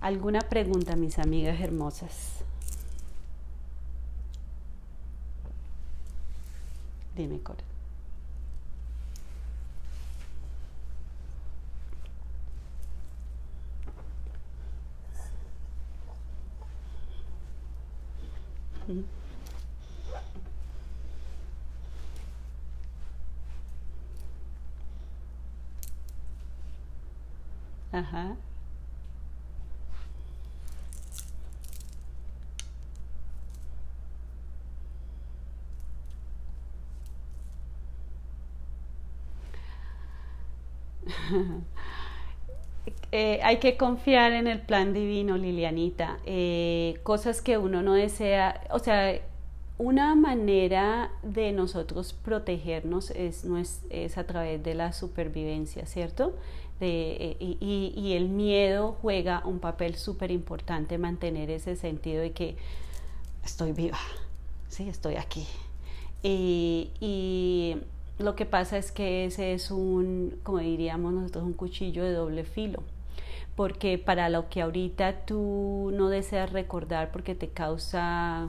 ¿Alguna 0.00 0.40
pregunta, 0.40 0.96
mis 0.96 1.18
amigas 1.18 1.60
hermosas? 1.60 2.42
Dime, 7.16 7.38
Cora. 7.40 7.64
Eh, 43.12 43.40
hay 43.42 43.58
que 43.58 43.76
confiar 43.76 44.32
en 44.32 44.46
el 44.46 44.60
plan 44.60 44.92
divino, 44.92 45.36
Lilianita. 45.36 46.18
Eh, 46.26 47.00
cosas 47.02 47.42
que 47.42 47.58
uno 47.58 47.82
no 47.82 47.94
desea, 47.94 48.60
o 48.70 48.78
sea, 48.78 49.18
una 49.80 50.14
manera 50.14 51.10
de 51.22 51.52
nosotros 51.52 52.12
protegernos 52.12 53.10
es, 53.12 53.46
a 54.18 54.24
través 54.24 54.62
de 54.62 54.74
la 54.74 54.92
supervivencia, 54.92 55.86
¿cierto? 55.86 56.34
Eh, 56.82 57.36
y, 57.40 58.12
el 58.12 58.28
miedo 58.28 58.98
juega 59.00 59.42
un 59.46 59.58
papel 59.58 59.96
súper 59.96 60.30
importante, 60.30 60.98
mantener 60.98 61.50
ese 61.50 61.76
sentido 61.76 62.20
de 62.20 62.32
que 62.32 62.56
estoy 63.42 63.72
viva, 63.72 63.98
sí, 64.68 64.86
estoy 64.86 65.16
aquí. 65.16 65.46
y 66.22 67.78
lo 68.18 68.36
que 68.36 68.44
pasa 68.44 68.76
es 68.76 68.92
que 68.92 69.24
ese 69.24 69.54
es 69.54 69.70
un, 69.70 70.38
como 70.42 70.58
diríamos 70.58 71.14
nosotros, 71.14 71.42
un 71.42 71.54
cuchillo 71.54 72.04
de 72.04 72.12
doble 72.12 72.44
filo 72.44 72.82
porque 73.56 73.98
para 73.98 74.28
lo 74.28 74.48
que 74.48 74.62
ahorita 74.62 75.26
tú 75.26 75.90
no 75.94 76.08
deseas 76.08 76.52
recordar 76.52 77.10
porque 77.12 77.34
te 77.34 77.48
causa 77.48 78.48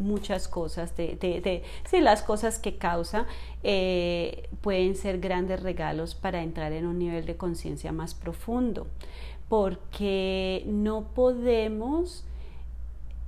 muchas 0.00 0.48
cosas, 0.48 0.96
de, 0.96 1.62
sí, 1.88 2.00
las 2.00 2.22
cosas 2.22 2.58
que 2.58 2.76
causa 2.76 3.26
eh, 3.62 4.48
pueden 4.60 4.96
ser 4.96 5.20
grandes 5.20 5.62
regalos 5.62 6.14
para 6.14 6.42
entrar 6.42 6.72
en 6.72 6.86
un 6.86 6.98
nivel 6.98 7.26
de 7.26 7.36
conciencia 7.36 7.92
más 7.92 8.14
profundo, 8.14 8.86
porque 9.48 10.64
no 10.66 11.04
podemos 11.14 12.24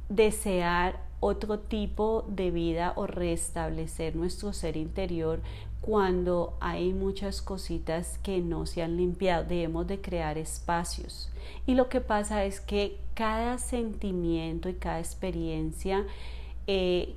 desear 0.09 1.01
otro 1.21 1.61
tipo 1.61 2.25
de 2.29 2.51
vida 2.51 2.95
o 2.97 3.07
restablecer 3.07 4.17
nuestro 4.17 4.53
ser 4.53 4.77
interior 4.77 5.41
cuando 5.83 6.55
hay 6.61 6.93
muchas 6.93 7.43
cositas 7.43 8.19
que 8.23 8.41
no 8.41 8.67
se 8.67 8.83
han 8.83 8.97
limpiado, 8.97 9.45
debemos 9.45 9.87
de 9.89 10.01
crear 10.01 10.39
espacios. 10.39 11.29
Y 11.67 11.75
lo 11.75 11.89
que 11.89 12.01
pasa 12.01 12.45
es 12.45 12.61
que 12.61 12.99
cada 13.15 13.59
sentimiento 13.59 14.69
y 14.69 14.75
cada 14.75 15.01
experiencia 15.01 16.07
eh, 16.75 17.15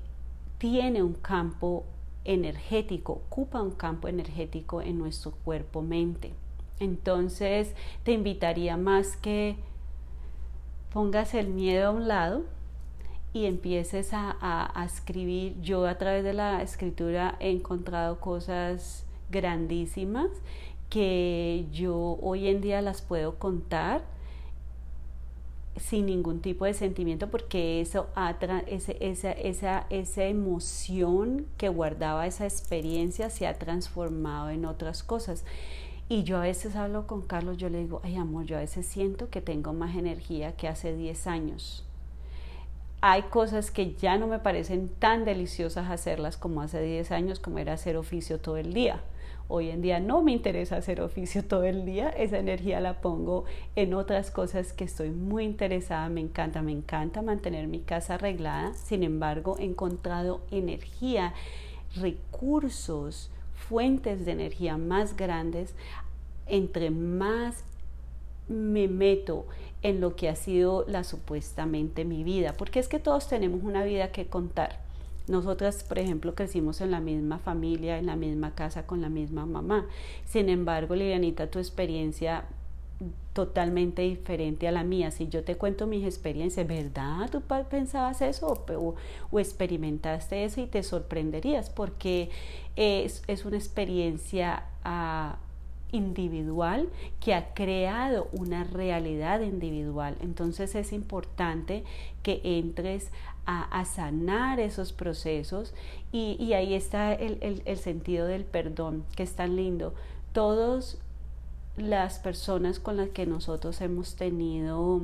tiene 0.58 1.02
un 1.02 1.14
campo 1.14 1.86
energético, 2.26 3.14
ocupa 3.14 3.62
un 3.62 3.72
campo 3.72 4.10
energético 4.10 4.82
en 4.82 4.98
nuestro 4.98 5.32
cuerpo-mente. 5.32 6.34
Entonces 6.82 7.74
te 8.04 8.12
invitaría 8.12 8.76
más 8.76 9.16
que 9.16 9.56
pongas 10.92 11.34
el 11.34 11.48
miedo 11.48 11.88
a 11.88 11.92
un 11.92 12.10
lado 12.10 12.44
y 13.32 13.46
empieces 13.46 14.10
a, 14.12 14.84
escribir. 14.86 15.56
Yo 15.62 15.88
a 15.88 15.98
través 15.98 16.26
de 16.26 16.34
la 16.34 16.62
escritura 16.62 17.38
he 17.40 17.50
encontrado 17.50 18.20
cosas 18.20 19.06
grandísimas 19.30 20.32
que 20.90 21.66
yo 21.72 22.18
hoy 22.22 22.50
en 22.50 22.60
día 22.60 22.82
las 22.82 23.02
puedo 23.02 23.40
contar 23.40 24.04
sin 25.78 26.06
ningún 26.06 26.42
tipo 26.42 26.66
de 26.66 26.74
sentimiento 26.74 27.30
porque 27.30 27.82
eso 27.82 28.08
ese, 28.68 28.98
esa, 29.02 29.32
esa, 29.32 29.86
esa 29.90 30.24
emoción 30.24 31.46
que 31.58 31.70
guardaba 31.70 32.28
esa 32.28 32.46
experiencia 32.46 33.30
se 33.30 33.48
ha 33.48 33.58
transformado 33.58 34.50
en 34.50 34.66
otras 34.66 35.04
cosas. 35.04 35.44
Y 36.08 36.24
yo 36.24 36.38
a 36.38 36.42
veces 36.42 36.76
hablo 36.76 37.08
con 37.08 37.22
Carlos, 37.24 37.58
yo 37.58 37.70
le 37.70 37.80
digo, 37.80 38.00
ay 38.04 38.16
amor, 38.16 38.46
yo 38.46 38.58
a 38.58 38.60
veces 38.60 38.86
siento 38.86 39.30
que 39.30 39.42
tengo 39.42 39.74
más 39.74 39.96
energía 39.96 40.52
que 40.54 40.68
hace 40.68 40.96
10 40.96 41.28
años 41.28 41.86
hay 43.08 43.22
cosas 43.22 43.70
que 43.70 43.94
ya 43.94 44.18
no 44.18 44.26
me 44.26 44.40
parecen 44.40 44.90
tan 44.90 45.26
deliciosas 45.26 45.92
hacerlas 45.92 46.38
como 46.38 46.62
hace 46.62 46.82
10 46.82 47.12
años, 47.12 47.40
como 47.40 47.60
era 47.60 47.74
hacer 47.74 47.98
oficio 47.98 48.40
todo 48.40 48.58
el 48.58 48.74
día. 48.74 49.00
Hoy 49.48 49.70
en 49.70 49.84
día 49.84 50.00
no 50.00 50.24
me 50.24 50.32
interesa 50.32 50.78
hacer 50.78 51.02
oficio 51.02 51.46
todo 51.46 51.66
el 51.66 51.86
día, 51.86 52.10
esa 52.10 52.40
energía 52.40 52.80
la 52.80 53.00
pongo 53.02 53.46
en 53.76 53.94
otras 53.94 54.32
cosas 54.32 54.74
que 54.74 54.86
estoy 54.86 55.12
muy 55.12 55.44
interesada, 55.44 56.10
me 56.10 56.22
encanta, 56.22 56.64
me 56.64 56.72
encanta 56.72 57.22
mantener 57.22 57.68
mi 57.68 57.82
casa 57.82 58.16
arreglada, 58.16 58.74
sin 58.74 59.04
embargo 59.04 59.56
he 59.60 59.66
encontrado 59.66 60.42
energía, 60.50 61.36
recursos, 61.96 63.30
fuentes 63.54 64.26
de 64.26 64.32
energía 64.32 64.78
más 64.78 65.16
grandes, 65.16 65.76
entre 66.48 66.90
más 66.90 67.64
me 68.48 68.88
meto 68.88 69.46
en 69.84 70.02
lo 70.02 70.16
que 70.16 70.28
ha 70.28 70.36
sido 70.36 70.86
la 70.88 71.04
supuestamente 71.04 72.04
mi 72.04 72.24
vida, 72.24 72.54
porque 72.58 72.80
es 72.80 72.88
que 72.88 73.00
todos 73.00 73.28
tenemos 73.28 73.64
una 73.64 73.84
vida 73.84 74.12
que 74.12 74.26
contar. 74.26 74.85
Nosotras, 75.28 75.84
por 75.84 76.00
ejemplo, 76.00 76.36
crecimos 76.36 76.82
en 76.82 76.92
la 76.92 77.00
misma 77.00 77.40
familia, 77.40 77.98
en 77.98 78.06
la 78.06 78.16
misma 78.16 78.54
casa, 78.54 78.86
con 78.86 79.02
la 79.02 79.10
misma 79.10 79.46
mamá. 79.46 79.88
Sin 80.26 80.50
embargo, 80.50 80.96
Lilianita, 80.96 81.48
tu 81.48 81.60
experiencia 81.60 82.46
totalmente 83.34 84.04
diferente 84.04 84.68
a 84.68 84.72
la 84.72 84.84
mía. 84.84 85.12
Si 85.12 85.28
yo 85.28 85.44
te 85.44 85.58
cuento 85.58 85.88
mis 85.88 86.06
experiencias, 86.06 86.66
¿verdad? 86.68 87.30
¿Tú 87.30 87.42
pensabas 87.70 88.22
eso 88.22 88.66
o, 88.70 89.40
experimentaste 89.40 90.46
eso 90.46 90.62
y 90.62 90.68
te 90.68 90.84
sorprenderías? 90.84 91.70
Porque 91.70 92.30
es, 92.76 93.24
es 93.28 93.46
una 93.46 93.58
experiencia 93.58 94.66
uh, 94.86 95.36
individual 95.96 96.90
que 97.20 97.34
ha 97.34 97.54
creado 97.54 98.28
una 98.32 98.64
realidad 98.64 99.42
individual. 99.42 100.16
Entonces 100.22 100.76
es 100.76 100.94
importante 100.94 101.84
que 102.24 102.42
entres 102.44 103.12
a, 103.46 103.86
sanar 103.86 104.60
esos 104.60 104.92
procesos 104.92 105.74
y, 106.12 106.54
ahí 106.54 106.74
está 106.74 107.14
el, 107.14 107.78
sentido 107.78 108.26
del 108.26 108.44
perdón, 108.44 109.06
que 109.16 109.24
es 109.24 109.34
tan 109.34 109.56
lindo. 109.56 109.94
Todas 110.34 110.98
las 111.78 112.20
personas 112.20 112.80
con 112.80 112.98
las 112.98 113.10
que 113.10 113.26
nosotros 113.26 113.82
hemos 113.82 114.16
tenido 114.16 115.04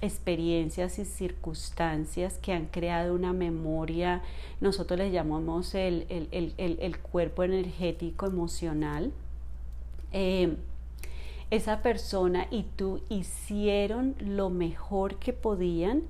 experiencias 0.00 0.98
y 0.98 1.04
circunstancias 1.04 2.38
que 2.38 2.52
han 2.52 2.66
creado 2.66 3.14
una 3.14 3.32
memoria, 3.32 4.22
nosotros 4.60 4.98
le 4.98 5.10
llamamos 5.10 5.74
el 5.74 6.98
cuerpo 7.02 7.42
energético 7.42 8.26
emocional, 8.26 9.12
eh, 10.12 10.56
esa 11.50 11.82
persona 11.82 12.46
y 12.50 12.62
tú 12.62 13.02
hicieron 13.10 14.14
lo 14.18 14.48
mejor 14.48 15.16
que 15.16 15.34
podían 15.34 16.04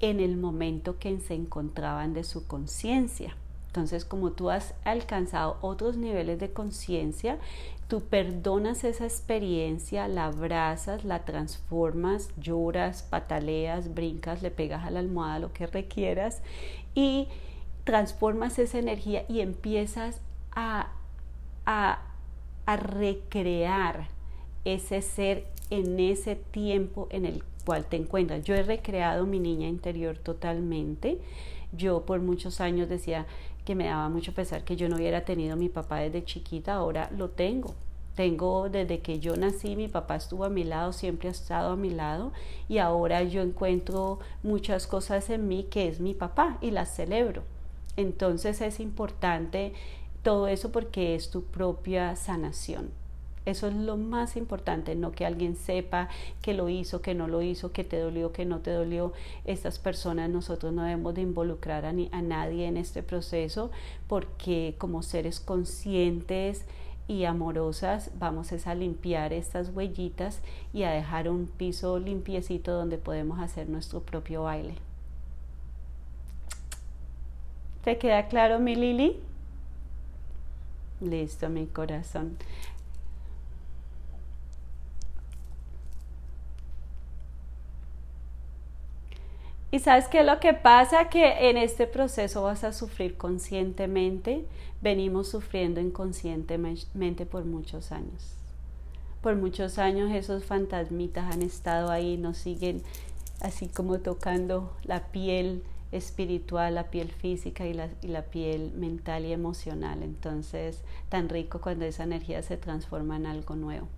en 0.00 0.20
el 0.20 0.36
momento 0.36 0.98
que 0.98 1.18
se 1.18 1.34
encontraban 1.34 2.14
de 2.14 2.22
su 2.22 2.46
conciencia. 2.46 3.34
Entonces, 3.66 4.04
como 4.04 4.30
tú 4.30 4.50
has 4.50 4.74
alcanzado 4.84 5.58
otros 5.62 5.96
niveles 5.96 6.38
de 6.38 6.52
conciencia, 6.52 7.38
tú 7.88 8.02
perdonas 8.02 8.84
esa 8.84 9.04
experiencia, 9.04 10.06
la 10.06 10.26
abrazas, 10.26 11.04
la 11.04 11.24
transformas, 11.24 12.30
lloras, 12.38 13.02
pataleas, 13.02 13.94
brincas, 13.94 14.42
le 14.42 14.50
pegas 14.52 14.86
a 14.86 14.90
la 14.90 15.00
almohada 15.00 15.40
lo 15.40 15.52
que 15.52 15.66
requieras 15.66 16.40
y 16.94 17.26
transformas 17.82 18.58
esa 18.58 18.78
energía 18.78 19.24
y 19.28 19.40
empiezas 19.40 20.20
a 20.54 20.92
a 22.68 22.76
recrear 22.76 24.08
ese 24.66 25.00
ser 25.00 25.46
en 25.70 25.98
ese 25.98 26.36
tiempo 26.36 27.08
en 27.08 27.24
el 27.24 27.42
cual 27.64 27.86
te 27.86 27.96
encuentras. 27.96 28.44
Yo 28.44 28.54
he 28.54 28.62
recreado 28.62 29.24
mi 29.24 29.40
niña 29.40 29.68
interior 29.68 30.18
totalmente. 30.18 31.18
Yo 31.72 32.04
por 32.04 32.20
muchos 32.20 32.60
años 32.60 32.90
decía 32.90 33.24
que 33.64 33.74
me 33.74 33.86
daba 33.86 34.10
mucho 34.10 34.34
pesar 34.34 34.64
que 34.64 34.76
yo 34.76 34.90
no 34.90 34.96
hubiera 34.96 35.24
tenido 35.24 35.56
mi 35.56 35.70
papá 35.70 36.00
desde 36.00 36.26
chiquita, 36.26 36.74
ahora 36.74 37.10
lo 37.16 37.30
tengo. 37.30 37.74
Tengo 38.14 38.68
desde 38.68 38.98
que 38.98 39.18
yo 39.18 39.34
nací, 39.34 39.74
mi 39.74 39.88
papá 39.88 40.16
estuvo 40.16 40.44
a 40.44 40.50
mi 40.50 40.64
lado, 40.64 40.92
siempre 40.92 41.28
ha 41.28 41.32
estado 41.32 41.72
a 41.72 41.76
mi 41.76 41.88
lado 41.88 42.32
y 42.68 42.76
ahora 42.76 43.22
yo 43.22 43.40
encuentro 43.40 44.18
muchas 44.42 44.86
cosas 44.86 45.30
en 45.30 45.48
mí 45.48 45.68
que 45.70 45.88
es 45.88 46.00
mi 46.00 46.12
papá 46.12 46.58
y 46.60 46.70
las 46.70 46.94
celebro. 46.94 47.44
Entonces 47.96 48.60
es 48.60 48.78
importante 48.78 49.72
todo 50.28 50.46
eso 50.46 50.70
porque 50.70 51.14
es 51.14 51.30
tu 51.30 51.42
propia 51.42 52.14
sanación. 52.14 52.90
Eso 53.46 53.66
es 53.66 53.74
lo 53.74 53.96
más 53.96 54.36
importante, 54.36 54.94
no 54.94 55.10
que 55.10 55.24
alguien 55.24 55.56
sepa 55.56 56.10
que 56.42 56.52
lo 56.52 56.68
hizo, 56.68 57.00
que 57.00 57.14
no 57.14 57.28
lo 57.28 57.40
hizo, 57.40 57.72
que 57.72 57.82
te 57.82 57.98
dolió, 57.98 58.30
que 58.30 58.44
no 58.44 58.58
te 58.58 58.70
dolió. 58.70 59.14
Estas 59.46 59.78
personas 59.78 60.28
nosotros 60.28 60.74
no 60.74 60.82
debemos 60.82 61.14
de 61.14 61.22
involucrar 61.22 61.86
a, 61.86 61.94
nadie 61.94 62.66
en 62.66 62.76
este 62.76 63.02
proceso 63.02 63.70
porque 64.06 64.74
como 64.76 65.02
seres 65.02 65.40
conscientes 65.40 66.66
y 67.06 67.24
amorosas 67.24 68.10
vamos 68.18 68.52
a 68.66 68.74
limpiar 68.74 69.32
estas 69.32 69.70
huellitas 69.70 70.42
y 70.74 70.82
a 70.82 70.90
dejar 70.90 71.30
un 71.30 71.46
piso 71.46 71.98
limpiecito 71.98 72.72
donde 72.72 72.98
podemos 72.98 73.40
hacer 73.40 73.70
nuestro 73.70 74.02
propio 74.02 74.42
baile. 74.42 74.74
¿Te 77.82 77.96
queda 77.96 78.28
claro, 78.28 78.58
mi 78.58 78.74
Lili? 78.74 79.22
Listo, 81.00 81.48
mi 81.48 81.66
corazón. 81.66 82.36
Y 89.70 89.80
sabes 89.80 90.08
qué 90.08 90.20
es 90.20 90.26
lo 90.26 90.40
que 90.40 90.54
pasa? 90.54 91.08
Que 91.10 91.50
en 91.50 91.58
este 91.58 91.86
proceso 91.86 92.42
vas 92.42 92.64
a 92.64 92.72
sufrir 92.72 93.16
conscientemente. 93.16 94.46
Venimos 94.80 95.28
sufriendo 95.28 95.80
inconscientemente 95.80 97.26
por 97.26 97.44
muchos 97.44 97.92
años. 97.92 98.34
por 99.20 99.36
muchos 99.36 99.78
años 99.78 100.12
esos 100.12 100.44
fantasmitas 100.44 101.34
han 101.34 101.42
estado 101.42 101.90
ahí, 101.90 102.16
nos 102.16 102.38
siguen 102.38 102.82
así 103.40 103.68
como 103.68 103.98
tocando 103.98 104.76
la 104.84 105.08
piel 105.08 105.62
espiritual, 105.92 106.74
la 106.74 106.90
piel 106.90 107.10
física 107.10 107.66
y 107.66 107.72
la, 107.72 107.88
y 108.02 108.08
la, 108.08 108.22
piel 108.22 108.72
mental 108.74 109.24
y 109.24 109.32
emocional. 109.32 110.02
Entonces, 110.02 110.82
tan 111.08 111.28
rico 111.28 111.60
cuando 111.60 111.84
esa 111.84 112.04
energía 112.04 112.42
se 112.42 112.56
transforma 112.56 113.16
en 113.16 113.26
algo 113.26 113.56
nuevo. 113.56 113.88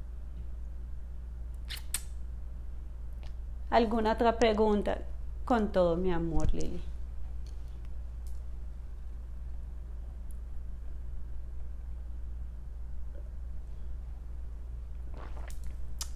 ¿Alguna 3.70 4.12
otra 4.12 4.38
pregunta? 4.38 4.98
Con 5.44 5.72
todo 5.72 5.96
mi 5.96 6.12
amor, 6.12 6.52
Lili. 6.54 6.80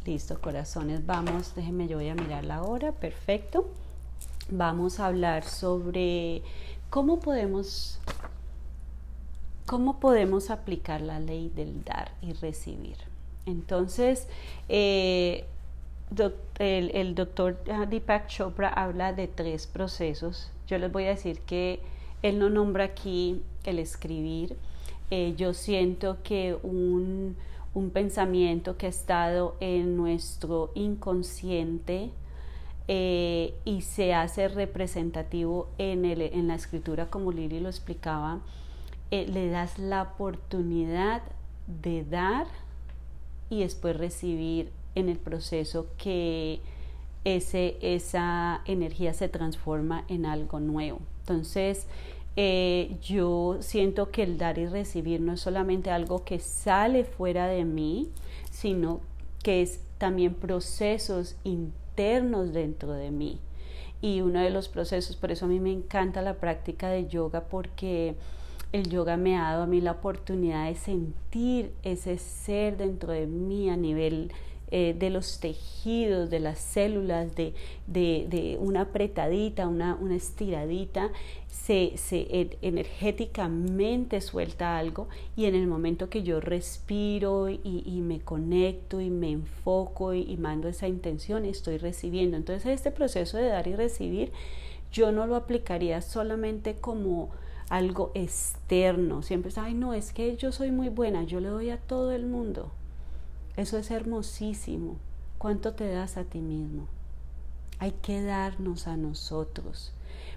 Listo, 0.05 0.39
corazones, 0.39 1.07
vamos, 1.07 1.55
déjenme, 1.55 1.89
yo 1.89 1.97
voy 1.97 2.11
a 2.11 2.15
mirar 2.15 2.45
la 2.45 2.63
hora, 2.63 2.93
perfecto. 2.93 3.71
Vamos 4.51 5.01
a 5.01 5.07
hablar 5.07 5.45
sobre 5.45 6.43
cómo 6.91 7.21
podemos, 7.21 7.99
cómo 9.67 10.01
podemos 10.01 10.51
aplicar 10.51 11.01
la 11.01 11.21
ley 11.21 11.51
del 11.55 11.85
dar 11.85 12.13
y 12.21 12.33
recibir. 12.35 12.97
Entonces, 13.47 14.27
eh, 14.69 15.45
el, 16.59 17.15
doctor 17.15 17.63
Deepak 17.89 18.29
Chopra 18.29 18.69
habla 18.69 19.13
de 19.13 19.29
tres 19.29 19.67
procesos. 19.67 20.51
Yo 20.67 20.79
les 20.79 20.93
voy 20.93 21.05
a 21.05 21.09
decir 21.09 21.41
que 21.41 21.81
él 22.23 22.39
no 22.39 22.51
nombra 22.51 22.85
aquí 22.85 23.43
el 23.65 23.79
escribir. 23.79 24.57
Eh, 25.11 25.35
yo 25.37 25.55
siento 25.55 26.19
que 26.23 26.57
un 26.63 27.37
un 27.75 27.91
pensamiento 27.91 28.77
que 28.77 28.87
ha 28.87 28.91
estado 28.91 29.57
en 29.61 29.97
nuestro 29.97 30.71
inconsciente 30.75 32.11
eh, 32.87 33.55
y 33.65 33.81
se 33.81 34.13
hace 34.13 34.49
representativo 34.49 35.69
en, 35.79 36.05
el, 36.05 36.21
en 36.21 36.49
la 36.49 36.55
escritura, 36.55 37.07
como 37.07 37.33
Lili 37.33 37.61
lo 37.61 37.69
explicaba, 37.69 38.41
eh, 39.11 39.27
le 39.27 39.49
das 39.49 39.79
la 39.79 40.03
oportunidad 40.03 41.23
de 41.67 42.05
dar 42.05 42.47
y 43.49 43.61
después 43.61 43.97
recibir 43.97 44.71
en 44.95 45.09
el 45.09 45.19
proceso 45.19 45.87
que 45.97 46.61
ese, 47.25 47.79
esa 47.81 48.61
energía 48.67 49.15
se 49.15 49.29
transforma 49.29 50.05
en 50.09 50.27
algo 50.27 50.61
nuevo. 50.61 51.01
Entonces, 51.21 51.87
eh, 52.37 52.99
yo 53.03 53.59
siento 53.61 54.11
que 54.11 54.25
el 54.25 54.37
dar 54.37 54.59
y 54.59 54.67
recibir 54.67 55.23
no 55.23 55.33
es 55.33 55.41
solamente 55.41 55.91
algo 55.91 56.25
que 56.25 56.39
sale 56.39 57.05
fuera 57.05 57.47
de 57.47 57.65
mí, 57.65 58.11
sino 58.51 59.01
que 59.43 59.63
es 59.63 59.81
también 59.97 60.35
procesos 60.35 61.37
internos 61.45 61.84
dentro 61.97 62.93
de 62.93 63.11
mí. 63.11 63.39
Y 64.01 64.21
uno 64.21 64.41
de 64.41 64.51
los 64.51 64.69
procesos, 64.69 65.17
por 65.17 65.33
eso 65.33 65.47
a 65.47 65.49
mí 65.49 65.61
me 65.61 65.73
encanta 65.73 66.23
la 66.23 66.35
práctica 66.35 66.89
de 66.89 67.07
yoga, 67.07 67.45
porque 67.45 68.17
el 68.73 68.91
yoga 68.91 69.17
me 69.17 69.39
ha 69.39 69.51
dado 69.53 69.63
a 69.63 69.67
mí 69.67 69.81
la 69.81 69.93
oportunidad 69.93 70.67
de 70.67 70.75
sentir 70.75 71.73
ese 71.83 72.19
ser 72.19 72.77
dentro 72.77 73.13
de 73.13 73.27
mí 73.27 73.71
a 73.71 73.77
nivel 73.77 74.33
eh, 74.71 74.95
de 74.99 75.11
los 75.11 75.41
tejidos, 75.41 76.31
de 76.31 76.41
las 76.41 76.59
células, 76.59 77.35
de, 77.37 77.55
de, 77.87 78.57
una 78.61 78.83
apretadita, 78.83 79.69
una, 79.69 79.95
una 79.95 80.17
estiradita, 80.17 81.11
se, 81.49 81.93
se, 81.97 82.49
energéticamente 82.63 84.21
suelta 84.21 84.79
algo 84.79 85.09
y 85.37 85.45
en 85.45 85.55
el 85.55 85.67
momento 85.67 86.09
que 86.09 86.23
yo 86.23 86.41
respiro 86.41 87.49
y, 87.49 88.01
me 88.03 88.21
conecto 88.21 89.01
y 89.01 89.11
me 89.11 89.31
enfoco 89.31 90.15
y, 90.15 90.23
y, 90.23 90.37
mando 90.37 90.69
esa 90.69 90.89
intención, 90.89 91.45
estoy 91.45 91.79
recibiendo. 91.79 92.37
Entonces 92.37 92.67
este 92.67 92.91
proceso 92.91 93.37
de 93.37 93.47
dar 93.47 93.69
y 93.69 93.77
recibir, 93.77 94.33
yo 94.91 95.13
no 95.13 95.27
lo 95.27 95.37
aplicaría 95.37 96.03
solamente 96.03 96.75
como 96.75 97.31
algo 97.69 98.13
externo. 98.15 99.23
Siempre 99.23 99.51
es, 99.51 99.59
ay, 99.59 99.75
no, 99.75 99.95
es 99.95 100.13
que 100.13 100.37
yo 100.37 100.53
soy 100.53 100.71
muy 100.71 100.89
buena, 100.89 101.25
yo 101.25 101.41
le 101.41 101.49
doy 101.49 101.71
a 101.71 101.79
todo 101.79 102.13
el 102.13 102.27
mundo. 102.27 102.71
Eso 103.57 103.79
es 103.79 103.93
hermosísimo. 103.93 104.97
¿Cuánto 105.39 105.75
te 105.75 105.89
das 105.89 106.17
a 106.17 106.25
ti 106.25 106.41
mismo? 106.41 106.89
Hay 107.79 107.93
que 107.93 108.21
darnos 108.21 108.89
a 108.89 108.97
nosotros, 108.97 109.93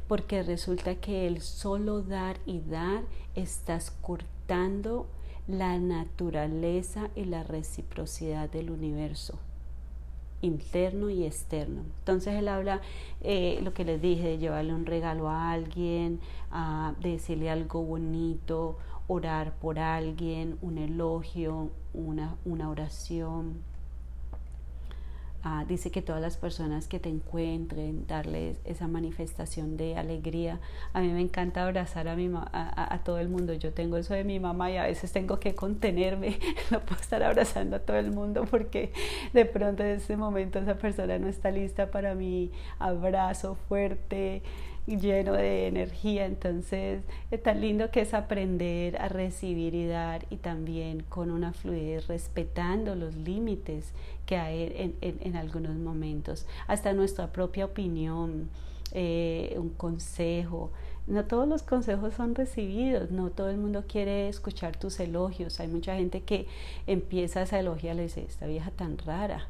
porque 0.07 0.43
resulta 0.43 0.95
que 0.95 1.27
el 1.27 1.41
solo 1.41 2.03
dar 2.03 2.37
y 2.45 2.59
dar 2.59 3.03
estás 3.35 3.91
cortando 4.01 5.07
la 5.47 5.79
naturaleza 5.79 7.09
y 7.15 7.25
la 7.25 7.43
reciprocidad 7.43 8.49
del 8.49 8.69
universo 8.69 9.39
interno 10.41 11.09
y 11.09 11.25
externo. 11.25 11.81
Entonces 11.99 12.35
él 12.35 12.47
habla, 12.47 12.81
eh, 13.21 13.59
lo 13.63 13.73
que 13.73 13.85
les 13.85 14.01
dije, 14.01 14.27
de 14.27 14.37
llevarle 14.37 14.73
un 14.73 14.85
regalo 14.85 15.29
a 15.29 15.51
alguien, 15.51 16.19
de 17.01 17.09
decirle 17.09 17.49
algo 17.49 17.81
bonito, 17.81 18.77
orar 19.07 19.53
por 19.53 19.79
alguien, 19.79 20.57
un 20.61 20.77
elogio, 20.77 21.71
una, 21.93 22.35
una 22.45 22.69
oración. 22.69 23.63
Ah, 25.43 25.63
dice 25.65 25.91
que 25.91 26.01
todas 26.01 26.21
las 26.21 26.35
personas 26.35 26.89
que 26.89 26.99
te 26.99 27.07
encuentren, 27.07 28.05
darles 28.05 28.59
esa 28.65 28.89
manifestación 28.89 29.77
de 29.77 29.95
alegría. 29.95 30.59
A 30.91 30.99
mí 30.99 31.07
me 31.07 31.21
encanta 31.21 31.63
abrazar 31.63 32.09
a, 32.09 32.17
mi 32.17 32.29
a, 32.35 32.93
a, 32.93 33.03
todo 33.03 33.19
el 33.19 33.29
mundo. 33.29 33.53
Yo 33.53 33.71
tengo 33.71 33.95
eso 33.95 34.13
de 34.13 34.25
mi 34.25 34.41
mamá 34.41 34.71
y 34.71 34.77
a 34.77 34.83
veces 34.83 35.13
tengo 35.13 35.39
que 35.39 35.55
contenerme. 35.55 36.39
No 36.71 36.81
puedo 36.81 36.99
estar 36.99 37.23
abrazando 37.23 37.77
a 37.77 37.79
todo 37.79 37.95
el 37.95 38.11
mundo 38.11 38.45
porque 38.49 38.91
de 39.31 39.45
pronto 39.45 39.83
en 39.83 39.91
ese 39.91 40.17
momento 40.17 40.59
esa 40.59 40.77
persona 40.77 41.17
no 41.17 41.29
está 41.29 41.49
lista 41.49 41.91
para 41.91 42.13
mi 42.13 42.51
abrazo 42.77 43.55
fuerte 43.69 44.41
lleno 44.95 45.33
de 45.33 45.67
energía. 45.67 46.25
Entonces, 46.25 47.03
es 47.29 47.43
tan 47.43 47.61
lindo 47.61 47.91
que 47.91 48.01
es 48.01 48.13
aprender 48.13 48.99
a 49.01 49.09
recibir 49.09 49.75
y 49.75 49.85
dar 49.85 50.25
y 50.29 50.37
también 50.37 51.03
con 51.03 51.29
una 51.29 51.53
fluidez, 51.53 52.07
respetando 52.07 52.95
los 52.95 53.15
límites 53.15 53.91
que 54.25 54.37
hay 54.37 54.95
en, 55.01 55.35
algunos 55.35 55.75
momentos, 55.75 56.45
hasta 56.67 56.93
nuestra 56.93 57.31
propia 57.31 57.65
opinión, 57.65 58.49
eh, 58.93 59.55
un 59.57 59.69
consejo. 59.69 60.71
No 61.05 61.25
todos 61.25 61.47
los 61.47 61.63
consejos 61.63 62.13
son 62.15 62.35
recibidos, 62.35 63.11
no 63.11 63.29
todo 63.29 63.49
el 63.49 63.57
mundo 63.57 63.85
quiere 63.87 64.27
escuchar 64.27 64.75
tus 64.75 64.99
elogios. 64.99 65.59
Hay 65.59 65.69
mucha 65.69 65.95
gente 65.95 66.21
que 66.21 66.47
empieza 66.85 67.41
esa 67.41 67.59
elogia 67.59 67.93
y 67.93 67.99
dice, 67.99 68.25
esta 68.27 68.45
vieja 68.45 68.71
tan 68.71 68.97
rara, 68.97 69.47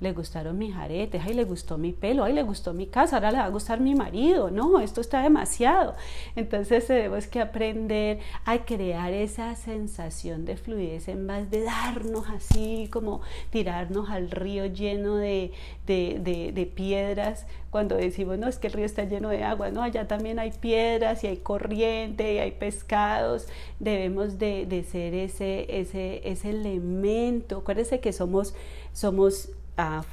le 0.00 0.12
gustaron 0.12 0.56
mis 0.56 0.74
aretes, 0.74 1.22
ay, 1.24 1.34
le 1.34 1.44
gustó 1.44 1.76
mi 1.78 1.92
pelo, 1.92 2.24
ay, 2.24 2.32
le 2.32 2.42
gustó 2.42 2.72
mi 2.72 2.86
casa, 2.86 3.16
ahora 3.16 3.30
le 3.30 3.38
va 3.38 3.44
a 3.44 3.50
gustar 3.50 3.80
mi 3.80 3.94
marido, 3.94 4.50
no, 4.50 4.80
esto 4.80 5.00
está 5.00 5.22
demasiado. 5.22 5.94
Entonces 6.36 6.86
tenemos 6.86 7.26
que 7.26 7.40
aprender 7.40 8.20
a 8.46 8.58
crear 8.64 9.12
esa 9.12 9.54
sensación 9.56 10.44
de 10.44 10.56
fluidez 10.56 11.08
en 11.08 11.26
vez 11.26 11.50
de 11.50 11.64
darnos 11.64 12.28
así 12.28 12.88
como 12.90 13.20
tirarnos 13.50 14.08
al 14.10 14.30
río 14.30 14.66
lleno 14.66 15.16
de, 15.16 15.52
de, 15.90 16.52
de, 16.54 16.66
piedras 16.66 17.46
cuando 17.70 17.96
decimos, 17.96 18.38
no, 18.38 18.46
es 18.46 18.58
que 18.58 18.68
el 18.68 18.72
río 18.74 18.86
está 18.86 19.04
lleno 19.04 19.28
de 19.28 19.42
agua, 19.42 19.70
no, 19.70 19.82
allá 19.82 20.06
también 20.06 20.38
hay 20.38 20.52
piedras 20.52 21.24
y 21.24 21.26
hay 21.26 21.38
corriente 21.38 22.34
y 22.34 22.38
hay 22.38 22.52
pescados, 22.52 23.48
debemos 23.78 24.38
de, 24.38 24.66
de 24.66 24.84
ser 24.84 25.14
ese, 25.14 25.80
ese, 25.80 26.28
ese 26.28 26.50
elemento, 26.50 27.58
acuérdense 27.58 28.00
que 28.00 28.12
somos, 28.12 28.54
somos 28.92 29.50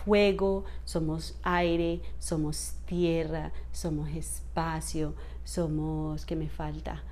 fuego, 0.06 0.64
somos 0.86 1.36
aire, 1.44 2.00
somos 2.20 2.76
tierra, 2.86 3.52
somos 3.74 4.10
espacio, 4.10 5.14
somos, 5.44 6.26
¿qué 6.26 6.38
me 6.38 6.48
falta? 6.48 7.04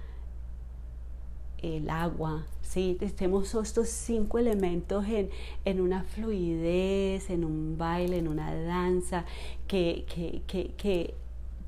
El 1.62 1.90
agua, 1.90 2.46
¿sí? 2.62 2.98
Tenemos 3.16 3.54
estos 3.56 3.90
cinco 3.90 4.38
elementos 4.38 5.06
en, 5.08 5.30
en 5.64 5.82
una 5.82 6.04
fluidez, 6.04 7.30
en 7.30 7.46
un 7.46 7.78
baile, 7.78 8.18
en 8.18 8.28
una 8.28 8.54
danza, 8.54 9.26
que, 9.68 10.06
que, 10.14 10.42
que, 10.48 10.72
que 10.78 11.16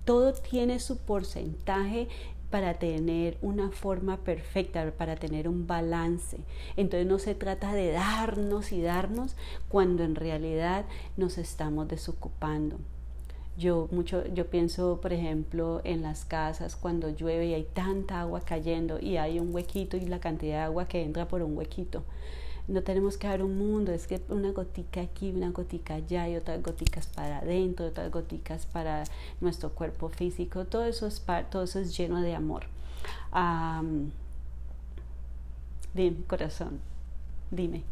todo 0.06 0.34
tiene 0.34 0.80
su 0.80 0.98
porcentaje 0.98 2.08
para 2.50 2.76
tener 2.76 3.38
una 3.42 3.72
forma 3.72 4.18
perfecta, 4.18 4.92
para 4.98 5.16
tener 5.16 5.50
un 5.50 5.68
balance. 5.68 6.38
Entonces 6.78 7.08
no 7.08 7.20
se 7.20 7.36
trata 7.36 7.74
de 7.74 7.92
darnos 7.92 8.72
y 8.72 8.82
darnos 8.82 9.36
cuando 9.68 10.04
en 10.04 10.16
realidad 10.16 10.86
nos 11.18 11.38
estamos 11.38 11.88
desocupando. 11.88 12.78
Yo 13.58 13.88
mucho 13.92 14.26
yo 14.28 14.48
pienso, 14.48 15.00
por 15.02 15.14
ejemplo, 15.14 15.82
en 15.84 16.04
las 16.04 16.26
casas 16.26 16.76
cuando 16.76 17.10
llueve 17.10 17.48
y 17.48 17.54
hay 17.56 17.64
tanta 17.64 18.22
agua 18.22 18.42
cayendo 18.42 19.00
y 19.00 19.18
hay 19.18 19.40
un 19.40 19.54
huequito 19.54 19.98
y 19.98 20.02
la 20.02 20.20
cantidad 20.20 20.58
de 20.58 20.64
agua 20.64 20.88
que 20.88 21.04
entra 21.04 21.28
por 21.28 21.42
un 21.42 21.58
huequito 21.58 22.04
no 22.68 22.84
tenemos 22.84 23.18
que 23.18 23.28
dar 23.28 23.42
un 23.44 23.58
mundo, 23.58 23.94
es 23.94 24.08
que 24.08 24.22
una 24.30 24.52
gotica 24.52 25.02
aquí, 25.02 25.32
una 25.32 25.52
gotica 25.52 25.96
allá 25.96 26.28
y 26.28 26.36
otras 26.36 26.62
goticas 26.62 27.08
para 27.08 27.40
adentro, 27.40 27.88
otras 27.88 28.12
goticas 28.12 28.66
para 28.66 29.06
nuestro 29.40 29.72
cuerpo 29.72 30.10
físico, 30.10 30.66
todo 30.66 30.84
eso 30.86 31.08
es, 31.08 31.24
todo 31.50 31.64
eso 31.64 31.80
es 31.80 31.98
lleno 31.98 32.22
de 32.22 32.36
amor. 32.36 32.66
dime, 35.94 36.18
corazón, 36.28 36.80
dime. 37.52 37.84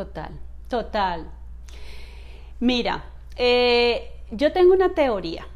Total, 0.00 0.30
total. 0.70 1.30
Mira, 2.58 3.04
eh, 3.36 4.10
yo 4.30 4.50
tengo 4.50 4.72
una 4.72 4.94
teoría. 4.94 5.46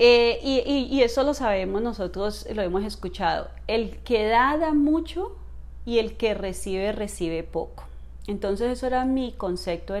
Eh, 0.00 0.40
y, 0.42 1.00
eso 1.02 1.22
lo 1.22 1.32
sabemos 1.32 1.80
nosotros, 1.80 2.44
lo 2.52 2.62
hemos 2.62 2.82
escuchado. 2.82 3.48
El 3.68 3.98
que 3.98 4.24
da, 4.24 4.56
da 4.56 4.72
mucho 4.72 5.36
y 5.86 6.00
el 6.00 6.16
que 6.16 6.34
recibe, 6.34 6.90
recibe 6.90 7.44
poco. 7.44 7.84
Entonces 8.26 8.72
eso 8.72 8.88
era 8.88 9.04
mi 9.04 9.30
concepto 9.30 9.94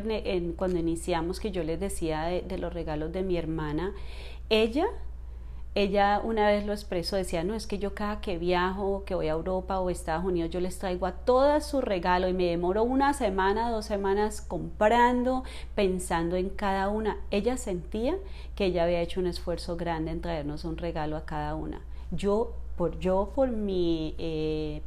cuando 0.56 0.78
iniciamos, 0.80 1.38
que 1.38 1.52
yo 1.52 1.62
les 1.62 1.78
decía 1.78 2.24
de 2.24 2.58
los 2.58 2.74
regalos 2.74 3.12
de 3.12 3.22
mi 3.22 3.36
hermana. 3.36 3.94
Ella 4.48 4.86
ella 5.74 6.20
una 6.24 6.48
vez 6.48 6.66
lo 6.66 6.72
expresó, 6.72 7.16
decía, 7.16 7.44
no, 7.44 7.54
es 7.54 7.66
que 7.66 7.78
yo 7.78 7.94
cada 7.94 8.20
que 8.20 8.38
viajo, 8.38 9.04
que 9.04 9.14
voy 9.14 9.28
a 9.28 9.32
Europa 9.32 9.78
o 9.78 9.88
Estados 9.88 10.24
Unidos, 10.24 10.50
yo 10.50 10.60
les 10.60 10.78
traigo 10.78 11.06
a 11.06 11.12
todas 11.12 11.64
su 11.64 11.80
regalo 11.80 12.28
y 12.28 12.32
me 12.32 12.46
demoro 12.46 12.82
una 12.82 13.14
semana, 13.14 13.70
dos 13.70 13.86
semanas 13.86 14.40
comprando, 14.40 15.44
pensando 15.76 16.34
en 16.34 16.48
cada 16.48 16.88
una. 16.88 17.18
Ella 17.30 17.56
sentía 17.56 18.16
que 18.56 18.66
ella 18.66 18.82
había 18.82 19.00
hecho 19.00 19.20
un 19.20 19.28
esfuerzo 19.28 19.76
grande 19.76 20.10
en 20.10 20.20
traernos 20.20 20.64
un 20.64 20.76
regalo 20.76 21.16
a 21.16 21.24
cada 21.24 21.54
una. 21.54 21.80
Yo, 22.10 22.52
por, 22.76 22.98
yo, 22.98 23.30
por 23.34 23.50
mi 23.50 24.16
eh, 24.18 24.82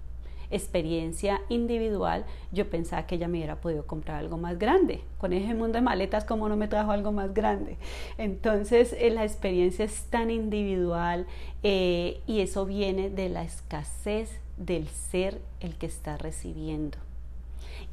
experiencia 0.55 1.41
individual, 1.49 2.25
yo 2.51 2.69
pensaba 2.69 3.05
que 3.05 3.15
ella 3.15 3.27
me 3.27 3.37
hubiera 3.37 3.61
podido 3.61 3.85
comprar 3.85 4.17
algo 4.19 4.37
más 4.37 4.57
grande. 4.59 5.01
Con 5.17 5.33
ese 5.33 5.53
mundo 5.53 5.77
de 5.77 5.81
maletas, 5.81 6.25
¿cómo 6.25 6.49
no 6.49 6.55
me 6.55 6.67
trajo 6.67 6.91
algo 6.91 7.11
más 7.11 7.33
grande? 7.33 7.77
Entonces, 8.17 8.95
eh, 8.99 9.09
la 9.09 9.23
experiencia 9.23 9.85
es 9.85 10.03
tan 10.05 10.31
individual 10.31 11.25
eh, 11.63 12.21
y 12.27 12.41
eso 12.41 12.65
viene 12.65 13.09
de 13.09 13.29
la 13.29 13.43
escasez 13.43 14.39
del 14.57 14.87
ser 14.87 15.41
el 15.59 15.75
que 15.75 15.87
está 15.87 16.17
recibiendo 16.17 16.97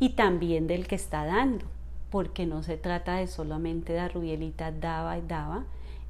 y 0.01 0.11
también 0.11 0.67
del 0.67 0.89
que 0.89 0.95
está 0.95 1.25
dando, 1.25 1.67
porque 2.11 2.47
no 2.47 2.63
se 2.63 2.77
trata 2.77 3.17
de 3.17 3.29
solamente 3.29 3.93
dar 3.93 4.15
Rubielita 4.15 4.73
daba 4.73 5.19
y 5.19 5.23
daba 5.23 5.65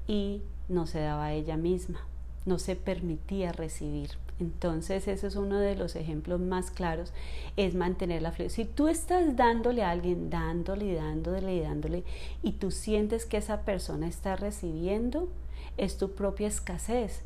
y 0.06 0.42
no 0.68 0.86
se 0.86 1.00
daba 1.00 1.26
a 1.26 1.32
ella 1.32 1.56
misma, 1.56 2.00
no 2.46 2.58
se 2.58 2.76
permitía 2.76 3.52
recibir. 3.52 4.10
Entonces, 4.40 5.06
ese 5.06 5.26
es 5.26 5.36
uno 5.36 5.58
de 5.58 5.76
los 5.76 5.94
ejemplos 5.96 6.40
más 6.40 6.70
claros, 6.70 7.12
es 7.56 7.74
mantener 7.74 8.22
la 8.22 8.32
flexibilidad. 8.32 8.70
Si 8.70 8.74
tú 8.74 8.88
estás 8.88 9.36
dándole 9.36 9.82
a 9.82 9.90
alguien, 9.90 10.30
dándole 10.30 10.86
y 10.86 10.94
dándole 10.94 11.54
y 11.54 11.60
dándole, 11.60 12.04
y 12.42 12.52
tú 12.52 12.70
sientes 12.70 13.26
que 13.26 13.36
esa 13.36 13.62
persona 13.62 14.08
está 14.08 14.36
recibiendo, 14.36 15.28
es 15.76 15.98
tu 15.98 16.12
propia 16.12 16.48
escasez. 16.48 17.22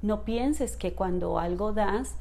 No 0.00 0.24
pienses 0.24 0.76
que 0.76 0.94
cuando 0.94 1.38
algo 1.38 1.74
das, 1.74 2.14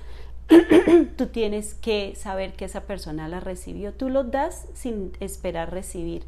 tú 1.18 1.28
tienes 1.28 1.74
que 1.74 2.14
saber 2.16 2.54
que 2.54 2.66
esa 2.66 2.82
persona 2.82 3.30
la 3.30 3.40
recibió. 3.40 3.94
Tú 3.94 4.10
lo 4.10 4.26
das 4.26 4.68
sin 4.74 5.14
esperar 5.22 5.72
recibir. 5.72 6.24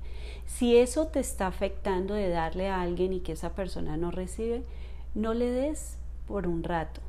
Si 0.45 0.77
eso 0.77 1.07
te 1.07 1.19
está 1.19 1.47
afectando 1.47 2.13
de 2.13 2.29
darle 2.29 2.69
a 2.69 2.81
alguien 2.81 3.11
y 3.11 3.19
que 3.19 3.33
esa 3.33 3.53
persona 3.53 3.97
no 3.97 4.11
recibe, 4.11 4.63
no 5.13 5.33
le 5.33 5.51
des 5.51 5.97
por 6.25 6.47
un 6.47 6.63
rato 6.63 7.06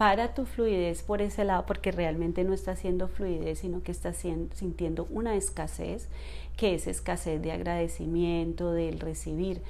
para 0.00 0.32
tu 0.32 0.46
fluidez 0.46 1.02
por 1.02 1.20
ese 1.20 1.44
lado, 1.44 1.66
porque 1.66 1.92
realmente 1.92 2.42
no 2.42 2.54
está 2.54 2.70
haciendo 2.70 3.06
fluidez, 3.06 3.58
sino 3.58 3.82
que 3.82 3.92
está 3.92 4.14
sintiendo 4.14 5.06
una 5.10 5.36
escasez, 5.36 6.08
que 6.56 6.74
es 6.74 6.86
escasez 6.86 7.42
de 7.42 7.52
agradecimiento, 7.52 8.72
del 8.72 8.98
recibir. 8.98 9.60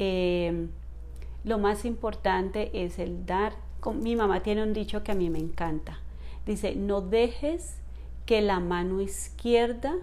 Eh, 0.00 0.66
lo 1.44 1.58
más 1.58 1.84
importante 1.84 2.82
es 2.82 2.98
el 2.98 3.26
dar. 3.26 3.52
Mi 3.94 4.16
mamá 4.16 4.42
tiene 4.42 4.64
un 4.64 4.72
dicho 4.72 5.04
que 5.04 5.12
a 5.12 5.14
mí 5.14 5.30
me 5.30 5.38
encanta. 5.38 6.00
Dice, 6.46 6.74
no 6.74 7.00
dejes 7.00 7.76
que 8.24 8.42
la 8.42 8.58
mano 8.58 9.00
izquierda 9.00 9.94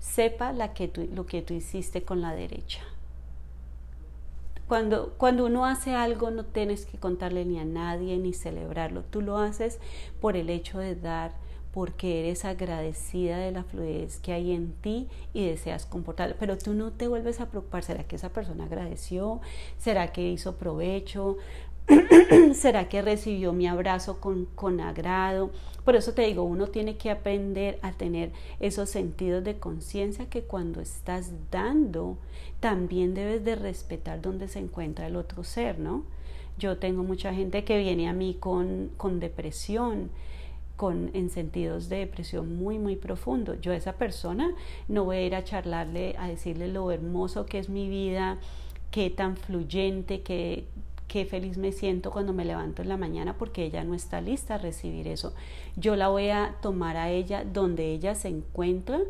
sepa 0.00 0.54
lo 0.54 1.26
que 1.26 1.42
tú 1.42 1.52
hiciste 1.52 2.04
con 2.04 2.22
la 2.22 2.34
derecha. 2.34 2.80
Cuando, 4.68 5.14
cuando 5.16 5.46
uno 5.46 5.64
hace 5.64 5.94
algo 5.94 6.30
no 6.30 6.44
tienes 6.44 6.86
que 6.86 6.98
contarle 6.98 7.44
ni 7.44 7.58
a 7.58 7.64
nadie 7.64 8.18
ni 8.18 8.32
celebrarlo. 8.32 9.02
Tú 9.04 9.20
lo 9.20 9.38
haces 9.38 9.78
por 10.20 10.36
el 10.36 10.50
hecho 10.50 10.78
de 10.78 10.96
dar, 10.96 11.32
porque 11.76 12.20
eres 12.20 12.46
agradecida 12.46 13.36
de 13.36 13.52
la 13.52 13.62
fluidez 13.62 14.18
que 14.18 14.32
hay 14.32 14.52
en 14.52 14.72
ti 14.72 15.08
y 15.34 15.46
deseas 15.46 15.84
comportar. 15.84 16.36
Pero 16.40 16.56
tú 16.56 16.72
no 16.72 16.90
te 16.90 17.06
vuelves 17.06 17.38
a 17.38 17.50
preocupar, 17.50 17.82
¿será 17.84 18.04
que 18.04 18.16
esa 18.16 18.30
persona 18.30 18.64
agradeció? 18.64 19.42
¿Será 19.78 20.10
que 20.10 20.26
hizo 20.26 20.56
provecho? 20.56 21.36
¿Será 22.54 22.88
que 22.88 23.02
recibió 23.02 23.52
mi 23.52 23.66
abrazo 23.66 24.20
con, 24.20 24.46
con, 24.46 24.80
agrado? 24.80 25.50
Por 25.84 25.96
eso 25.96 26.12
te 26.12 26.22
digo, 26.22 26.42
uno 26.42 26.66
tiene 26.68 26.96
que 26.96 27.10
aprender 27.10 27.78
a 27.82 27.92
tener 27.92 28.32
esos 28.60 28.90
sentidos 28.90 29.44
de 29.44 29.58
conciencia 29.58 30.28
que 30.28 30.42
cuando 30.42 30.80
estás 30.80 31.32
dando, 31.50 32.18
también 32.60 33.14
debes 33.14 33.44
de 33.44 33.54
respetar 33.54 34.20
dónde 34.20 34.48
se 34.48 34.58
encuentra 34.58 35.06
el 35.06 35.16
otro 35.16 35.44
ser, 35.44 35.78
¿no? 35.78 36.04
Yo 36.58 36.78
tengo 36.78 37.02
mucha 37.02 37.34
gente 37.34 37.64
que 37.64 37.78
viene 37.78 38.08
a 38.08 38.12
mí 38.12 38.36
con, 38.40 38.90
con 38.96 39.20
depresión, 39.20 40.10
con, 40.76 41.10
en 41.14 41.30
sentidos 41.30 41.88
de 41.88 41.98
depresión 41.98 42.56
muy, 42.56 42.78
muy 42.78 42.96
profundo. 42.96 43.54
Yo 43.60 43.72
a 43.72 43.76
esa 43.76 43.94
persona 43.94 44.54
no 44.88 45.04
voy 45.04 45.16
a 45.16 45.26
ir 45.26 45.34
a 45.34 45.44
charlarle, 45.44 46.16
a 46.18 46.28
decirle 46.28 46.68
lo 46.68 46.90
hermoso 46.90 47.46
que 47.46 47.58
es 47.58 47.68
mi 47.68 47.88
vida, 47.88 48.38
qué 48.90 49.10
tan 49.10 49.36
fluyente, 49.36 50.22
qué 50.22 50.64
qué 51.08 51.24
feliz 51.24 51.56
me 51.56 51.72
siento 51.72 52.10
cuando 52.10 52.32
me 52.32 52.44
levanto 52.44 52.82
en 52.82 52.88
la 52.88 52.96
mañana 52.96 53.36
porque 53.38 53.64
ella 53.64 53.84
no 53.84 53.94
está 53.94 54.20
lista 54.20 54.54
a 54.54 54.58
recibir 54.58 55.08
eso. 55.08 55.34
Yo 55.76 55.96
la 55.96 56.08
voy 56.08 56.30
a 56.30 56.56
tomar 56.60 56.96
a 56.96 57.10
ella 57.10 57.44
donde 57.44 57.92
ella 57.92 58.14
se 58.14 58.28
encuentra, 58.28 59.00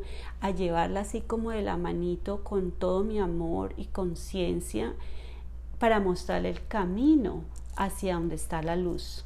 a 0.40 0.50
llevarla 0.50 1.00
así 1.00 1.20
como 1.20 1.50
de 1.50 1.62
la 1.62 1.76
manito 1.76 2.44
con 2.44 2.70
todo 2.70 3.02
mi 3.02 3.18
amor 3.18 3.74
y 3.76 3.86
conciencia 3.86 4.94
para 5.78 6.00
mostrarle 6.00 6.50
el 6.50 6.66
camino 6.66 7.44
hacia 7.76 8.14
donde 8.14 8.34
está 8.34 8.62
la 8.62 8.76
luz. 8.76 9.24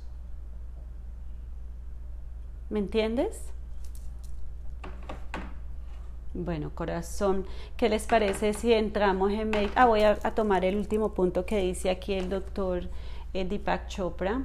¿Me 2.69 2.79
entiendes? 2.79 3.51
Bueno, 6.33 6.71
corazón, 6.73 7.45
¿qué 7.77 7.89
les 7.89 8.07
parece 8.07 8.55
si 8.55 8.73
entramos 8.73 9.33
en 9.33 9.51
Ah, 9.75 9.87
voy 9.87 10.03
a, 10.03 10.17
tomar 10.17 10.65
el 10.65 10.77
último 10.77 11.13
punto 11.13 11.45
que 11.45 11.59
dice 11.59 11.91
aquí 11.91 12.13
el 12.13 12.29
doctor 12.29 12.89
eh, 13.35 13.45
Deepak 13.45 13.89
Chopra. 13.89 14.45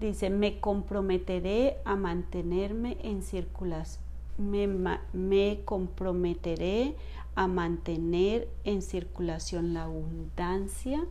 Dice, 0.00 0.30
me 0.30 0.58
comprometeré 0.58 1.76
a 1.84 1.96
mantenerme 1.96 2.96
en 3.02 3.20
circulación. 3.22 4.02
Me, 4.38 4.66
me 5.12 5.60
comprometeré 5.66 6.96
a 7.34 7.46
mantener 7.46 8.48
en 8.64 8.80
circulación 8.80 9.74
la 9.74 9.82
abundancia, 9.82 11.04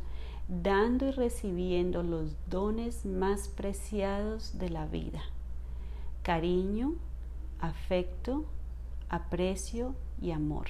dando 0.48 1.10
y 1.10 1.12
recibiendo 1.12 2.02
los 2.02 2.36
dones 2.50 3.06
más 3.06 3.48
preciados 3.50 4.58
de 4.58 4.70
la 4.72 4.88
vida. 4.88 5.22
Cariño, 6.24 6.96
afecto, 7.60 8.46
aprecio 9.12 9.94
y 10.20 10.32
amor. 10.32 10.70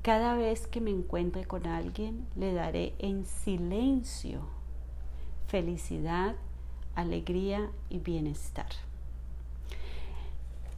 Cada 0.00 0.34
vez 0.34 0.66
que 0.66 0.80
me 0.80 0.90
encuentre 0.90 1.44
con 1.44 1.66
alguien, 1.66 2.26
le 2.36 2.54
daré 2.54 2.94
en 2.98 3.26
silencio 3.26 4.40
felicidad, 5.50 6.36
alegría 6.94 7.70
y 7.88 7.98
bienestar. 7.98 8.68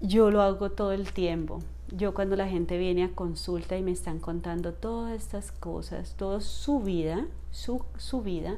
Yo 0.01 0.31
lo 0.31 0.41
hago 0.41 0.71
todo 0.71 0.93
el 0.93 1.13
tiempo. 1.13 1.61
Yo 1.95 2.15
cuando 2.15 2.37
la 2.37 2.49
gente 2.49 2.79
viene 2.79 3.05
a 3.05 3.15
consulta 3.15 3.77
y 3.77 3.83
me 3.83 3.93
están 3.93 4.19
contando 4.19 4.73
todas 4.73 5.15
estas 5.15 5.53
cosas, 5.53 6.15
toda 6.17 6.41
su 6.41 6.81
vida, 6.81 7.27
su, 7.51 7.85
su 7.99 8.23
vida, 8.23 8.57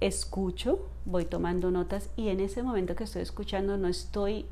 escucho, 0.00 0.86
voy 1.06 1.24
tomando 1.24 1.70
notas 1.70 2.10
y 2.16 2.28
en 2.28 2.40
ese 2.40 2.62
momento 2.62 2.94
que 2.94 3.04
estoy 3.04 3.22
escuchando 3.22 3.78
no 3.78 3.88
estoy 3.88 4.44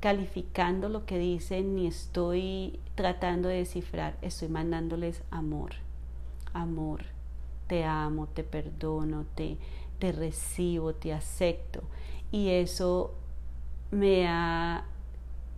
calificando 0.00 0.88
lo 0.88 1.04
que 1.06 1.18
dicen 1.18 1.74
ni 1.74 1.86
estoy 1.86 2.78
tratando 2.94 3.48
de 3.48 3.56
descifrar, 3.56 4.16
estoy 4.22 4.48
mandándoles 4.48 5.22
amor, 5.30 5.72
amor, 6.52 7.04
te 7.66 7.84
amo, 7.84 8.26
te 8.26 8.44
perdono, 8.44 9.26
te, 9.34 9.58
te 9.98 10.12
recibo, 10.12 10.94
te 10.94 11.12
acepto. 11.12 11.82
Y 12.30 12.50
eso 12.50 13.14
me 13.90 14.26
ha, 14.28 14.84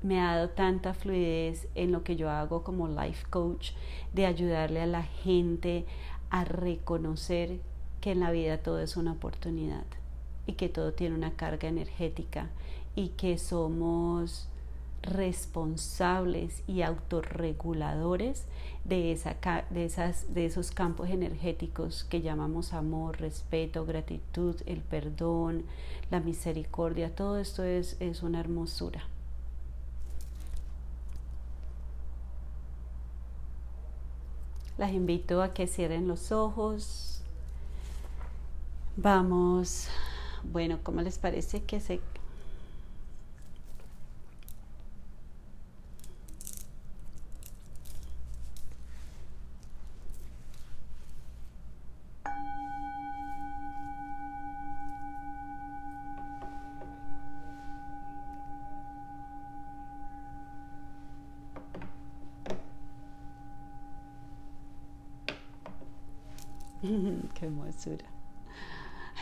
me 0.02 0.20
ha 0.20 0.34
dado 0.34 0.50
tanta 0.50 0.94
fluidez 0.94 1.68
en 1.74 1.92
lo 1.92 2.02
que 2.02 2.16
yo 2.16 2.30
hago 2.30 2.62
como 2.62 2.88
life 2.88 3.26
coach, 3.28 3.72
de 4.14 4.26
ayudarle 4.26 4.80
a 4.80 4.86
la 4.86 5.02
gente 5.02 5.84
a 6.30 6.44
reconocer 6.44 7.60
que 8.00 8.12
en 8.12 8.20
la 8.20 8.30
vida 8.30 8.58
todo 8.58 8.80
es 8.80 8.96
una 8.96 9.12
oportunidad 9.12 9.84
y 10.46 10.54
que 10.54 10.68
todo 10.68 10.92
tiene 10.92 11.14
una 11.14 11.32
carga 11.32 11.68
energética 11.68 12.48
y 12.94 13.08
que 13.08 13.38
somos 13.38 14.48
responsables 15.02 16.62
y 16.66 16.82
autorreguladores 16.82 18.44
de, 18.84 19.12
esa, 19.12 19.36
de, 19.70 19.84
esas, 19.84 20.32
de 20.34 20.46
esos 20.46 20.70
campos 20.70 21.10
energéticos 21.10 22.04
que 22.04 22.20
llamamos 22.20 22.72
amor, 22.72 23.20
respeto, 23.20 23.86
gratitud, 23.86 24.56
el 24.66 24.80
perdón, 24.80 25.64
la 26.10 26.20
misericordia. 26.20 27.14
Todo 27.14 27.38
esto 27.38 27.64
es, 27.64 27.96
es 28.00 28.22
una 28.22 28.40
hermosura. 28.40 29.02
Las 34.76 34.92
invito 34.92 35.42
a 35.42 35.52
que 35.52 35.66
cierren 35.66 36.08
los 36.08 36.32
ojos. 36.32 37.20
Vamos, 38.96 39.88
bueno, 40.42 40.78
¿cómo 40.82 41.02
les 41.02 41.18
parece 41.18 41.62
que 41.64 41.80
se 41.80 42.00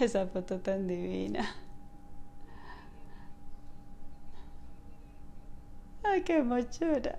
Esa 0.08 0.26
foto 0.26 0.58
tan 0.58 0.86
divina. 0.88 1.54
Ay, 6.02 6.22
qué 6.22 6.38
hermosura. 6.38 7.18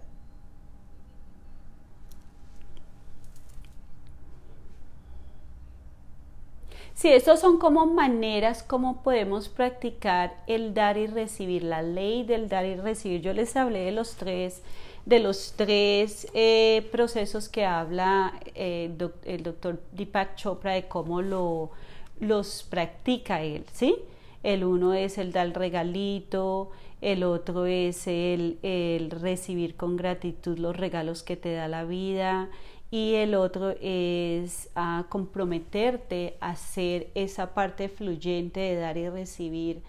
Sí, 6.96 7.10
esas 7.10 7.40
son 7.40 7.60
como 7.60 7.86
maneras 7.86 8.64
como 8.64 9.04
podemos 9.04 9.50
practicar 9.50 10.34
el 10.48 10.74
dar 10.74 10.98
y 10.98 11.06
recibir, 11.06 11.64
la 11.64 11.84
ley 11.84 12.24
del 12.24 12.50
dar 12.50 12.66
y 12.66 12.76
recibir. 12.76 13.22
Yo 13.22 13.34
les 13.34 13.56
hablé 13.56 13.82
de 13.86 13.92
los 13.92 14.16
tres 14.16 14.64
de 15.06 15.20
los 15.20 15.54
tres 15.56 16.28
eh, 16.34 16.88
procesos 16.92 17.50
que 17.50 17.66
habla 17.66 18.34
eh, 18.56 18.92
el 19.26 19.44
doctor 19.44 19.80
Deepak 19.92 20.36
Chopra 20.36 20.74
de 20.74 20.88
cómo 20.88 21.22
lo, 21.22 21.72
los 22.20 22.64
practica 22.64 23.42
él, 23.42 23.66
¿sí? 23.74 23.96
El 24.44 24.64
uno 24.64 24.94
es 24.94 25.18
el 25.18 25.32
dar 25.32 25.52
regalito, 25.58 26.72
el 27.02 27.24
otro 27.24 27.66
es 27.66 28.08
el, 28.08 28.58
el, 28.62 29.12
recibir 29.12 29.76
con 29.76 29.98
gratitud 29.98 30.58
los 30.58 30.76
regalos 30.76 31.24
que 31.24 31.38
te 31.38 31.54
da 31.54 31.68
la 31.68 31.84
vida 31.84 32.50
y 32.92 33.16
el 33.16 33.36
otro 33.36 33.76
es 33.82 34.70
a 34.76 35.06
comprometerte 35.10 36.38
a 36.40 36.52
hacer 36.52 37.10
esa 37.16 37.54
parte 37.54 37.88
fluyente 37.90 38.60
de 38.60 38.76
dar 38.76 38.98
y 38.98 39.10
recibir 39.10 39.82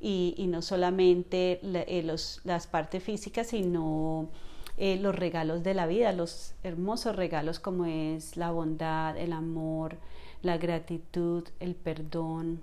y, 0.00 0.46
no 0.48 0.62
solamente 0.62 1.60
eh, 1.62 2.02
los, 2.04 2.40
las 2.44 2.66
partes 2.66 3.02
físicas, 3.02 3.48
sino 3.48 4.28
eh, 4.76 4.98
los 5.00 5.14
regalos 5.14 5.62
de 5.62 5.74
la 5.74 5.86
vida, 5.86 6.12
los 6.12 6.54
hermosos 6.62 7.16
regalos 7.16 7.58
como 7.58 7.86
es 7.86 8.36
la 8.36 8.50
bondad, 8.50 9.16
el 9.16 9.32
amor, 9.32 9.96
la 10.42 10.58
gratitud, 10.58 11.44
el 11.60 11.74
perdón, 11.74 12.60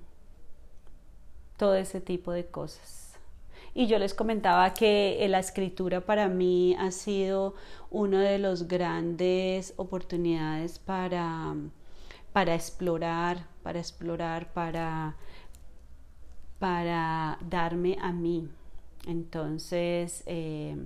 todo 1.57 1.75
ese 1.75 2.01
tipo 2.01 2.31
de 2.31 2.45
cosas. 2.45 3.05
Y 3.73 3.87
yo 3.87 3.99
les 3.99 4.13
comentaba 4.13 4.73
que 4.73 5.23
eh, 5.23 5.27
la 5.27 5.39
escritura 5.39 5.99
para 6.01 6.29
mí 6.29 6.75
ha 6.79 6.91
sido 6.91 7.55
una 7.91 8.21
de 8.21 8.39
las 8.39 8.69
grandes 8.69 9.73
oportunidades 9.75 10.79
para, 10.79 11.55
para 12.31 12.55
explorar, 12.55 13.47
para 13.63 13.79
explorar, 13.79 14.53
para, 14.53 15.17
para 16.57 17.37
darme 17.49 17.97
a 18.01 18.13
mí. 18.13 18.47
Entonces, 19.07 20.23
eh, 20.25 20.77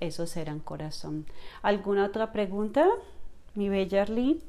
eso 0.00 0.26
será 0.26 0.56
corazón. 0.64 1.26
¿Alguna 1.62 2.06
otra 2.06 2.32
pregunta, 2.32 2.88
mi 3.54 3.68
bella 3.68 4.02
Arlie? 4.02 4.40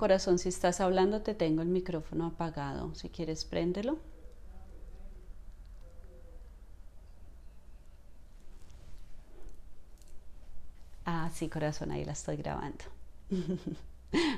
Corazón, 0.00 0.38
si 0.38 0.48
estás 0.48 0.80
hablando, 0.80 1.20
te 1.20 1.34
tengo 1.34 1.60
el 1.60 1.68
micrófono 1.68 2.24
apagado. 2.24 2.94
Si 2.94 3.10
quieres, 3.10 3.44
préndelo. 3.44 3.98
Ah, 11.04 11.28
sí, 11.34 11.50
corazón, 11.50 11.90
ahí 11.90 12.06
la 12.06 12.12
estoy 12.12 12.36
grabando. 12.38 12.82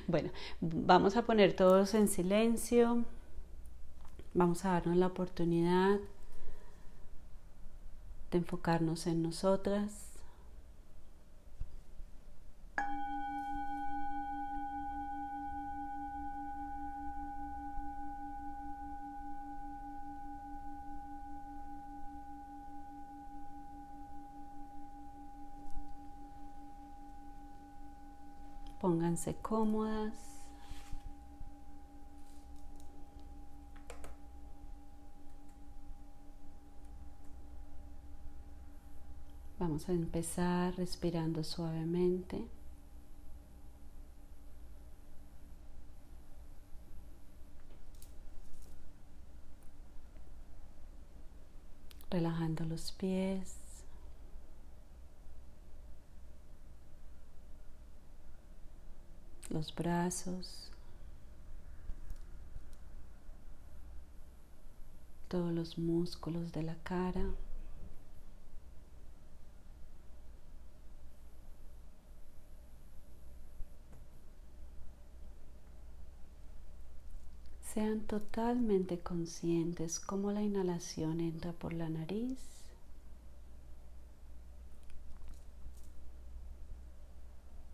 Bueno, 0.08 0.30
vamos 0.60 1.16
a 1.16 1.22
poner 1.22 1.54
todos 1.54 1.94
en 1.94 2.08
silencio. 2.08 3.04
Vamos 4.34 4.64
a 4.64 4.72
darnos 4.72 4.96
la 4.96 5.06
oportunidad 5.06 5.98
de 8.32 8.38
enfocarnos 8.38 9.06
en 9.06 9.22
nosotras. 9.22 10.11
Pónganse 28.92 29.32
cómodas. 29.40 30.12
Vamos 39.58 39.88
a 39.88 39.92
empezar 39.92 40.74
respirando 40.76 41.42
suavemente. 41.42 42.46
Relajando 52.10 52.66
los 52.66 52.92
pies. 52.92 53.61
Los 59.52 59.74
brazos, 59.74 60.70
todos 65.28 65.52
los 65.52 65.78
músculos 65.78 66.52
de 66.52 66.62
la 66.62 66.74
cara. 66.82 67.24
Sean 77.74 78.00
totalmente 78.00 78.98
conscientes 79.00 79.98
cómo 79.98 80.30
la 80.30 80.42
inhalación 80.42 81.20
entra 81.20 81.52
por 81.52 81.72
la 81.72 81.88
nariz 81.88 82.38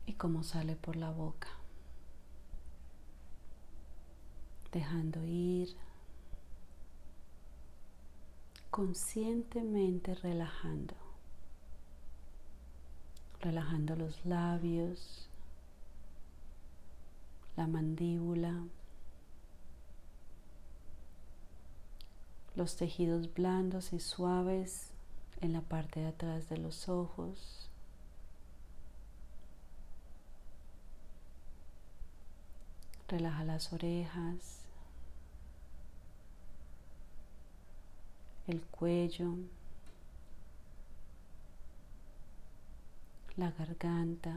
y 0.06 0.12
cómo 0.12 0.44
sale 0.44 0.76
por 0.76 0.94
la 0.94 1.10
boca 1.10 1.57
dejando 4.72 5.24
ir, 5.24 5.74
conscientemente 8.70 10.14
relajando, 10.14 10.94
relajando 13.40 13.96
los 13.96 14.24
labios, 14.24 15.28
la 17.56 17.66
mandíbula, 17.66 18.62
los 22.54 22.76
tejidos 22.76 23.32
blandos 23.34 23.92
y 23.92 24.00
suaves 24.00 24.90
en 25.40 25.52
la 25.52 25.60
parte 25.60 26.00
de 26.00 26.08
atrás 26.08 26.48
de 26.48 26.58
los 26.58 26.88
ojos. 26.88 27.68
Relaja 33.08 33.44
las 33.44 33.72
orejas, 33.72 34.57
el 38.48 38.62
cuello, 38.62 39.34
la 43.36 43.50
garganta, 43.52 44.34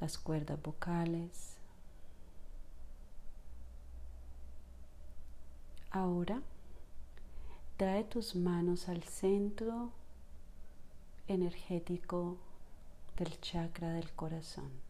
las 0.00 0.18
cuerdas 0.18 0.60
vocales. 0.60 1.56
Ahora 5.90 6.42
trae 7.76 8.04
tus 8.04 8.34
manos 8.34 8.88
al 8.88 9.02
centro 9.04 9.92
energético 11.28 12.36
del 13.16 13.40
chakra 13.40 13.92
del 13.92 14.10
corazón. 14.12 14.87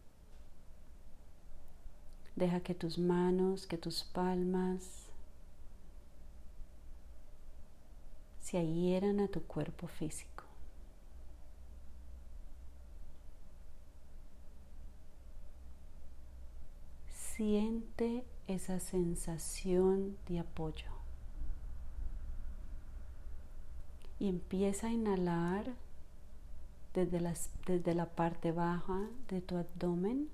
Deja 2.39 2.61
que 2.61 2.73
tus 2.73 2.97
manos, 2.97 3.67
que 3.67 3.77
tus 3.77 4.05
palmas 4.05 5.09
se 8.39 8.57
adhieran 8.57 9.19
a 9.19 9.27
tu 9.27 9.41
cuerpo 9.43 9.87
físico. 9.87 10.45
Siente 17.09 18.23
esa 18.47 18.79
sensación 18.79 20.17
de 20.29 20.39
apoyo. 20.39 20.91
Y 24.17 24.29
empieza 24.29 24.87
a 24.87 24.91
inhalar 24.91 25.73
desde, 26.93 27.19
desde 27.65 27.95
la 27.95 28.05
parte 28.05 28.53
baja 28.53 29.09
de 29.27 29.41
tu 29.41 29.57
abdomen, 29.57 30.29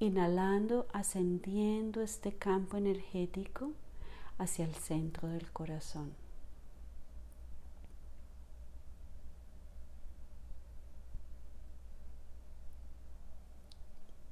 inhalando, 0.00 0.86
ascendiendo 0.92 2.02
este 2.02 2.32
campo 2.32 2.76
energético 2.76 3.72
hacia 4.38 4.64
el 4.64 4.74
centro 4.74 5.28
del 5.28 5.50
corazón. 5.52 6.12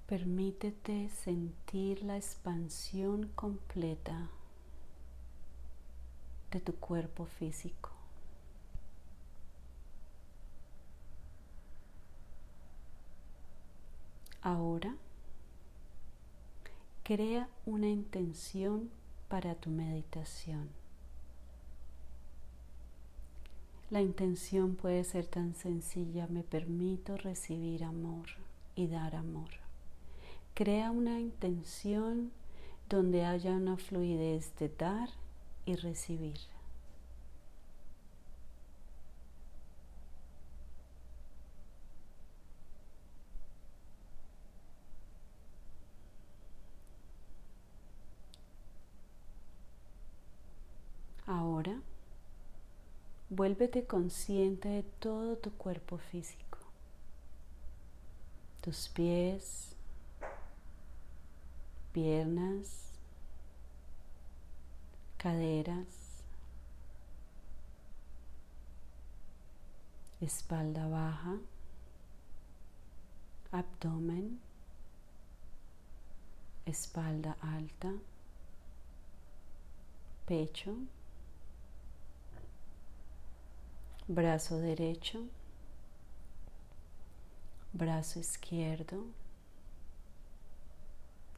Permítete 0.07 1.09
sentir 1.09 2.03
la 2.03 2.17
expansión 2.19 3.29
completa 3.35 4.29
de 6.51 6.61
tu 6.61 6.75
cuerpo 6.75 7.25
físico. 7.25 7.91
Ahora, 14.43 14.95
crea 17.15 17.47
una 17.67 17.91
intención 17.91 18.89
para 19.29 19.55
tu 19.55 19.69
meditación. 19.69 20.71
La 23.91 24.01
intención 24.01 24.77
puede 24.77 25.05
ser 25.05 25.27
tan 25.27 25.55
sencilla, 25.55 26.27
me 26.29 26.43
permito 26.43 27.19
recibir 27.19 27.85
amor 27.85 28.29
y 28.77 28.87
dar 28.87 29.15
amor. 29.15 29.51
Crea 30.55 30.91
una 30.91 31.21
intención 31.21 32.33
donde 32.89 33.27
haya 33.27 33.53
una 33.53 33.77
fluidez 33.77 34.57
de 34.57 34.71
dar 34.71 35.11
y 35.67 35.75
recibir. 35.75 36.39
Ahora, 51.33 51.81
vuélvete 53.35 53.87
consciente 53.87 54.69
de 54.69 54.83
todo 55.01 55.37
tu 55.37 55.51
cuerpo 55.53 55.97
físico, 55.97 56.59
tus 58.61 58.89
pies, 58.89 59.75
piernas, 61.95 62.91
caderas, 65.17 65.87
espalda 70.21 70.87
baja, 70.89 71.39
abdomen, 73.51 74.39
espalda 76.67 77.39
alta, 77.41 77.95
pecho, 80.27 80.77
brazo 84.13 84.59
derecho, 84.59 85.25
brazo 87.73 88.21
izquierdo, 88.21 89.07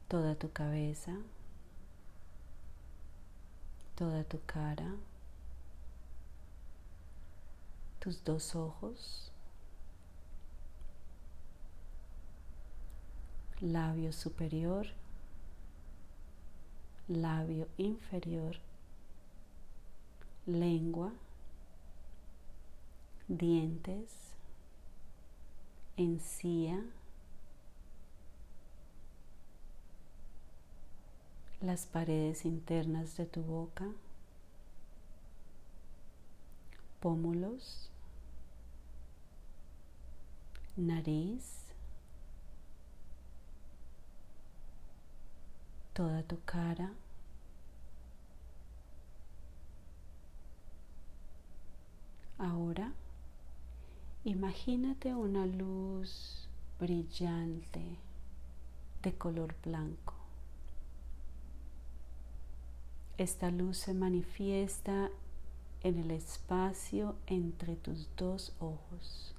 toda 0.09 0.35
tu 0.35 0.49
cabeza, 0.49 1.17
toda 3.95 4.25
tu 4.25 4.39
cara, 4.45 4.93
tus 8.01 8.21
dos 8.25 8.53
ojos, 8.55 9.31
labio 13.61 14.11
superior, 14.11 14.85
labio 17.07 17.69
inferior, 17.77 18.59
lengua, 20.45 21.13
dientes, 23.27 24.11
encía, 25.97 26.83
las 31.61 31.87
paredes 31.87 32.45
internas 32.45 33.17
de 33.17 33.25
tu 33.25 33.41
boca, 33.41 33.87
pómulos, 36.99 37.89
nariz, 40.75 41.65
toda 45.93 46.21
tu 46.23 46.39
cara. 46.43 46.91
Ahora, 52.37 52.91
imagínate 54.25 55.13
una 55.13 55.45
luz 55.45 56.49
brillante 56.79 57.97
de 59.03 59.13
color 59.13 59.55
blanco. 59.63 60.15
Esta 63.19 63.51
luz 63.51 63.77
se 63.77 63.93
manifiesta 63.93 65.11
en 65.83 65.99
el 65.99 66.09
espacio 66.09 67.15
entre 67.27 67.75
tus 67.75 68.09
dos 68.17 68.53
ojos. 68.59 69.35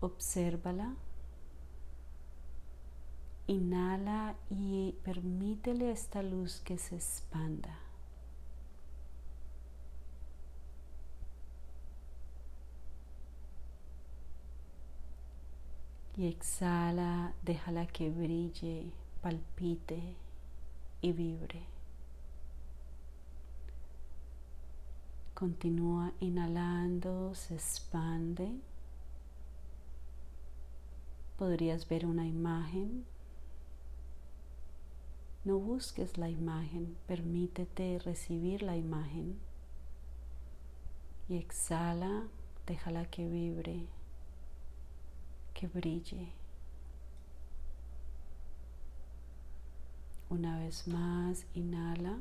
Obsérvala. 0.00 0.94
Inhala 3.46 4.36
y 4.50 4.94
permítele 5.02 5.88
a 5.88 5.92
esta 5.92 6.22
luz 6.22 6.60
que 6.60 6.76
se 6.76 6.96
expanda. 6.96 7.89
Y 16.20 16.26
exhala, 16.26 17.32
déjala 17.42 17.86
que 17.86 18.10
brille, 18.10 18.92
palpite 19.22 20.16
y 21.00 21.12
vibre. 21.12 21.62
Continúa 25.32 26.12
inhalando, 26.20 27.34
se 27.34 27.54
expande. 27.54 28.50
Podrías 31.38 31.88
ver 31.88 32.04
una 32.04 32.26
imagen. 32.26 33.06
No 35.46 35.58
busques 35.58 36.18
la 36.18 36.28
imagen, 36.28 36.98
permítete 37.06 37.98
recibir 37.98 38.62
la 38.62 38.76
imagen. 38.76 39.38
Y 41.30 41.38
exhala, 41.38 42.24
déjala 42.66 43.06
que 43.06 43.26
vibre, 43.26 43.86
que 45.60 45.66
brille. 45.68 46.32
Una 50.30 50.58
vez 50.58 50.88
más, 50.88 51.44
inhala. 51.54 52.16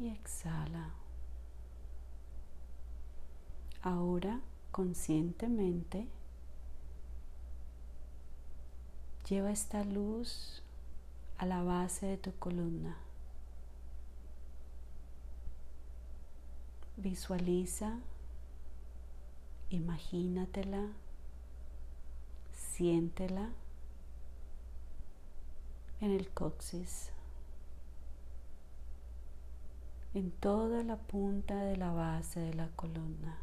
Y 0.00 0.08
exhala. 0.08 0.90
Ahora, 3.82 4.40
conscientemente, 4.72 6.08
lleva 9.28 9.52
esta 9.52 9.84
luz 9.84 10.60
a 11.38 11.46
la 11.46 11.62
base 11.62 12.06
de 12.06 12.16
tu 12.16 12.32
columna. 12.32 12.96
Visualiza, 17.02 17.98
imagínatela, 19.70 20.88
siéntela 22.52 23.48
en 26.02 26.10
el 26.10 26.28
coxis, 26.28 27.10
en 30.12 30.30
toda 30.30 30.82
la 30.82 30.98
punta 30.98 31.64
de 31.64 31.78
la 31.78 31.90
base 31.90 32.38
de 32.38 32.52
la 32.52 32.68
columna. 32.76 33.38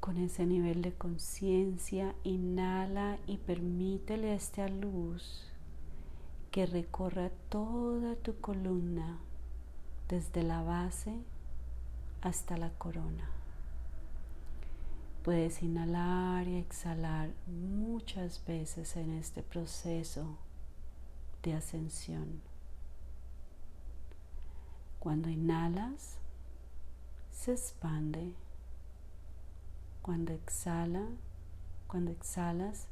Con 0.00 0.18
ese 0.18 0.44
nivel 0.44 0.82
de 0.82 0.92
conciencia, 0.92 2.14
inhala 2.22 3.18
y 3.26 3.38
permítele 3.38 4.32
a 4.32 4.34
esta 4.34 4.68
luz 4.68 5.48
que 6.58 6.66
recorra 6.66 7.30
toda 7.50 8.16
tu 8.16 8.40
columna 8.40 9.20
desde 10.08 10.42
la 10.42 10.60
base 10.60 11.14
hasta 12.20 12.56
la 12.56 12.70
corona. 12.70 13.30
Puedes 15.22 15.62
inhalar 15.62 16.48
y 16.48 16.56
exhalar 16.56 17.30
muchas 17.46 18.44
veces 18.44 18.96
en 18.96 19.12
este 19.12 19.44
proceso 19.44 20.36
de 21.44 21.54
ascensión. 21.54 22.40
Cuando 24.98 25.28
inhalas, 25.28 26.18
se 27.30 27.52
expande. 27.52 28.34
Cuando 30.02 30.32
exhala, 30.32 31.06
cuando 31.86 32.10
exhalas, 32.10 32.88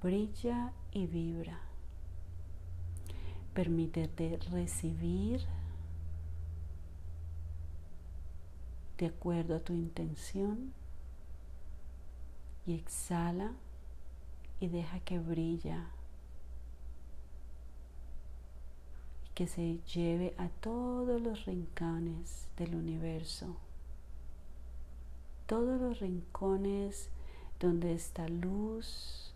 brilla 0.00 0.72
y 0.92 1.06
vibra. 1.06 1.60
Permítete 3.56 4.38
recibir 4.50 5.40
de 8.98 9.06
acuerdo 9.06 9.56
a 9.56 9.60
tu 9.60 9.72
intención 9.72 10.74
y 12.66 12.74
exhala 12.74 13.52
y 14.60 14.68
deja 14.68 15.00
que 15.00 15.18
brilla 15.18 15.86
y 19.24 19.30
que 19.34 19.46
se 19.46 19.78
lleve 19.90 20.34
a 20.36 20.50
todos 20.50 21.18
los 21.22 21.46
rincones 21.46 22.48
del 22.58 22.74
universo, 22.74 23.56
todos 25.46 25.80
los 25.80 26.00
rincones 26.00 27.08
donde 27.58 27.94
esta 27.94 28.28
luz 28.28 29.32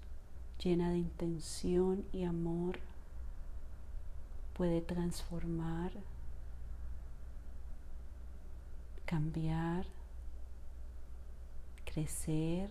llena 0.63 0.91
de 0.91 0.99
intención 0.99 2.05
y 2.13 2.25
amor 2.25 2.90
puede 4.61 4.83
transformar, 4.83 5.91
cambiar, 9.07 9.87
crecer 11.87 12.71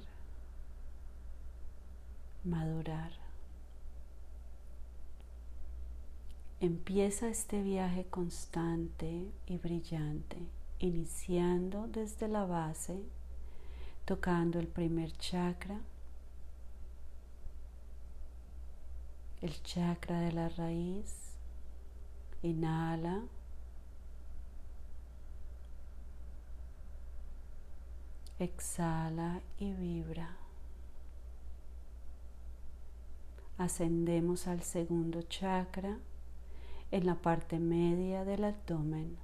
madurar. 2.43 3.11
Empieza 6.59 7.27
este 7.27 7.63
viaje 7.63 8.05
constante 8.05 9.31
y 9.47 9.57
brillante, 9.57 10.37
iniciando 10.77 11.87
desde 11.87 12.27
la 12.27 12.45
base, 12.45 13.01
tocando 14.05 14.59
el 14.59 14.67
primer 14.67 15.11
chakra, 15.13 15.81
el 19.41 19.59
chakra 19.63 20.19
de 20.19 20.33
la 20.33 20.49
raíz. 20.49 21.28
Inhala. 22.41 23.23
Exhala 28.39 29.41
y 29.57 29.73
vibra. 29.73 30.39
ascendemos 33.59 34.47
al 34.47 34.63
segundo 34.63 35.21
chakra 35.23 35.99
en 36.91 37.05
la 37.05 37.15
parte 37.15 37.59
media 37.59 38.23
del 38.23 38.45
abdomen, 38.45 39.17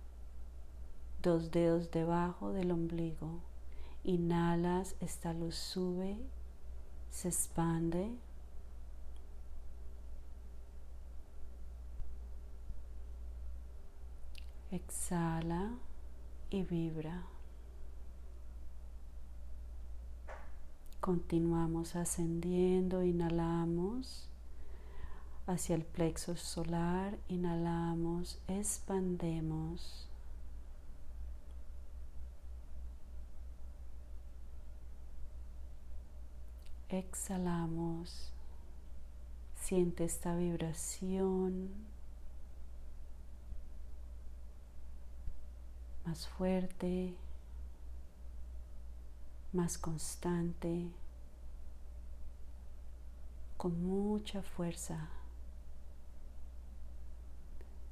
dos 1.23 1.51
dedos 1.51 1.89
debajo 1.89 2.51
del 2.51 2.71
ombligo. 2.71 3.39
Inhalas, 4.03 4.95
esta 4.99 5.33
luz 5.33 5.55
sube, 5.55 6.17
se 7.09 7.29
expande. 7.29 8.11
Exhala 14.75 15.71
y 16.49 16.63
vibra. 16.63 17.23
Continuamos 20.99 21.95
ascendiendo, 21.95 23.01
inhalamos 23.01 24.27
hacia 25.47 25.75
el 25.77 25.85
plexo 25.85 26.35
solar, 26.35 27.17
inhalamos, 27.29 28.37
expandemos. 28.49 30.09
Exhalamos, 36.89 38.33
siente 39.55 40.03
esta 40.03 40.35
vibración 40.35 41.94
más 46.05 46.27
fuerte, 46.27 47.15
más 49.53 49.77
constante, 49.77 50.91
con 53.57 53.83
mucha 53.83 54.41
fuerza. 54.43 55.09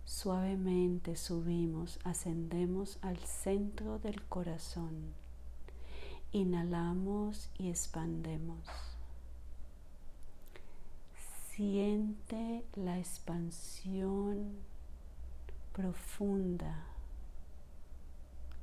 Suavemente 0.06 1.16
subimos, 1.16 2.00
ascendemos 2.04 3.00
al 3.02 3.18
centro 3.18 3.98
del 4.00 4.22
corazón. 4.24 5.14
Inhalamos 6.32 7.50
y 7.58 7.70
expandemos. 7.70 8.68
Siente 11.50 12.66
la 12.76 13.00
expansión 13.00 14.58
profunda, 15.74 16.93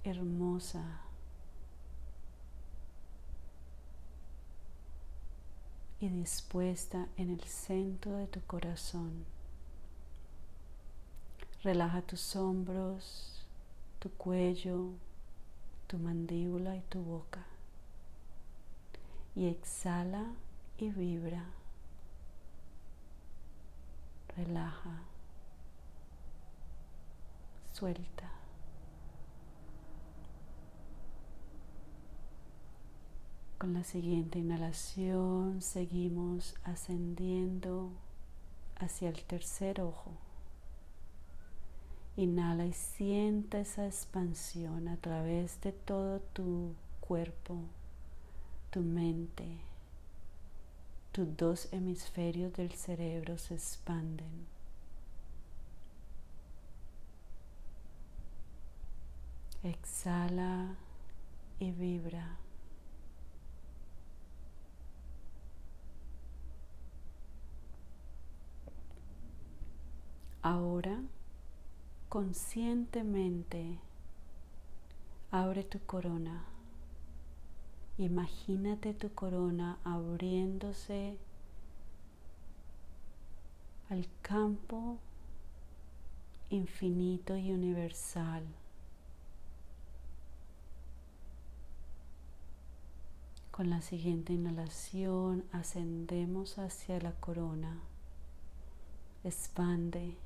hermosa 0.04 1.02
y 6.00 6.08
dispuesta 6.08 7.08
en 7.16 7.30
el 7.30 7.42
centro 7.42 8.16
de 8.16 8.26
tu 8.26 8.40
corazón. 8.42 9.26
Relaja 11.62 12.00
tus 12.00 12.36
hombros, 12.36 13.44
tu 13.98 14.10
cuello, 14.12 14.92
tu 15.86 15.98
mandíbula 15.98 16.76
y 16.76 16.80
tu 16.82 17.02
boca. 17.02 17.44
Y 19.36 19.48
exhala 19.48 20.24
y 20.78 20.88
vibra. 20.88 21.44
Relaja. 24.36 25.02
Suelta. 27.74 28.39
Con 33.60 33.74
la 33.74 33.84
siguiente 33.84 34.38
inhalación 34.38 35.60
seguimos 35.60 36.54
ascendiendo 36.64 37.90
hacia 38.76 39.10
el 39.10 39.22
tercer 39.22 39.82
ojo. 39.82 40.12
Inhala 42.16 42.64
y 42.64 42.72
sienta 42.72 43.60
esa 43.60 43.84
expansión 43.84 44.88
a 44.88 44.96
través 44.96 45.60
de 45.60 45.72
todo 45.72 46.20
tu 46.32 46.72
cuerpo, 47.00 47.58
tu 48.70 48.80
mente. 48.80 49.58
Tus 51.12 51.36
dos 51.36 51.68
hemisferios 51.70 52.54
del 52.54 52.72
cerebro 52.72 53.36
se 53.36 53.56
expanden. 53.56 54.46
Exhala 59.62 60.76
y 61.58 61.72
vibra. 61.72 62.39
Ahora, 70.42 71.02
conscientemente, 72.08 73.78
abre 75.30 75.64
tu 75.64 75.78
corona. 75.80 76.44
Imagínate 77.98 78.94
tu 78.94 79.12
corona 79.12 79.78
abriéndose 79.84 81.18
al 83.90 84.08
campo 84.22 84.96
infinito 86.48 87.36
y 87.36 87.52
universal. 87.52 88.44
Con 93.50 93.68
la 93.68 93.82
siguiente 93.82 94.32
inhalación 94.32 95.44
ascendemos 95.52 96.58
hacia 96.58 96.98
la 96.98 97.12
corona. 97.12 97.78
Expande 99.22 100.16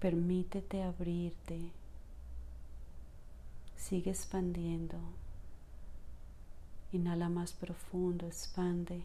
Permítete 0.00 0.82
abrirte. 0.82 1.70
Sigue 3.76 4.10
expandiendo. 4.10 4.98
Inhala 6.92 7.28
más 7.28 7.52
profundo, 7.52 8.26
expande. 8.26 9.02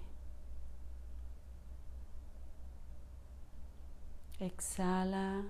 Exhala 4.40 5.44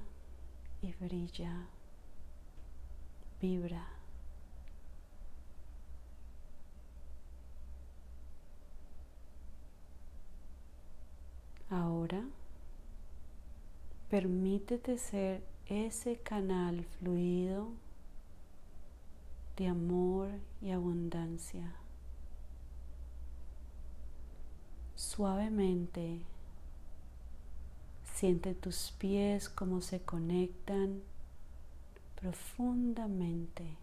y 0.81 0.93
brilla, 0.93 1.67
vibra. 3.39 3.85
Ahora, 11.69 12.23
permítete 14.09 14.97
ser 14.97 15.43
ese 15.67 16.17
canal 16.17 16.83
fluido 16.83 17.69
de 19.55 19.67
amor 19.67 20.29
y 20.61 20.71
abundancia. 20.71 21.75
Suavemente 24.95 26.21
siente 28.15 28.55
tus 28.55 28.91
pies 28.97 29.47
como 29.47 29.79
se 29.81 30.01
conectan 30.01 31.01
profundamente 32.19 33.77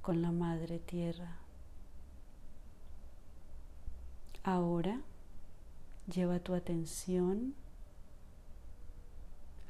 con 0.00 0.22
la 0.22 0.32
Madre 0.32 0.78
Tierra. 0.78 1.36
Ahora 4.42 5.00
lleva 6.08 6.40
tu 6.40 6.54
atención 6.54 7.54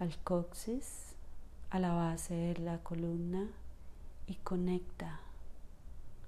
al 0.03 0.19
coxis, 0.25 1.15
a 1.71 1.79
la 1.79 1.93
base 1.93 2.35
de 2.35 2.59
la 2.59 2.79
columna 2.79 3.47
y 4.27 4.35
conecta 4.35 5.21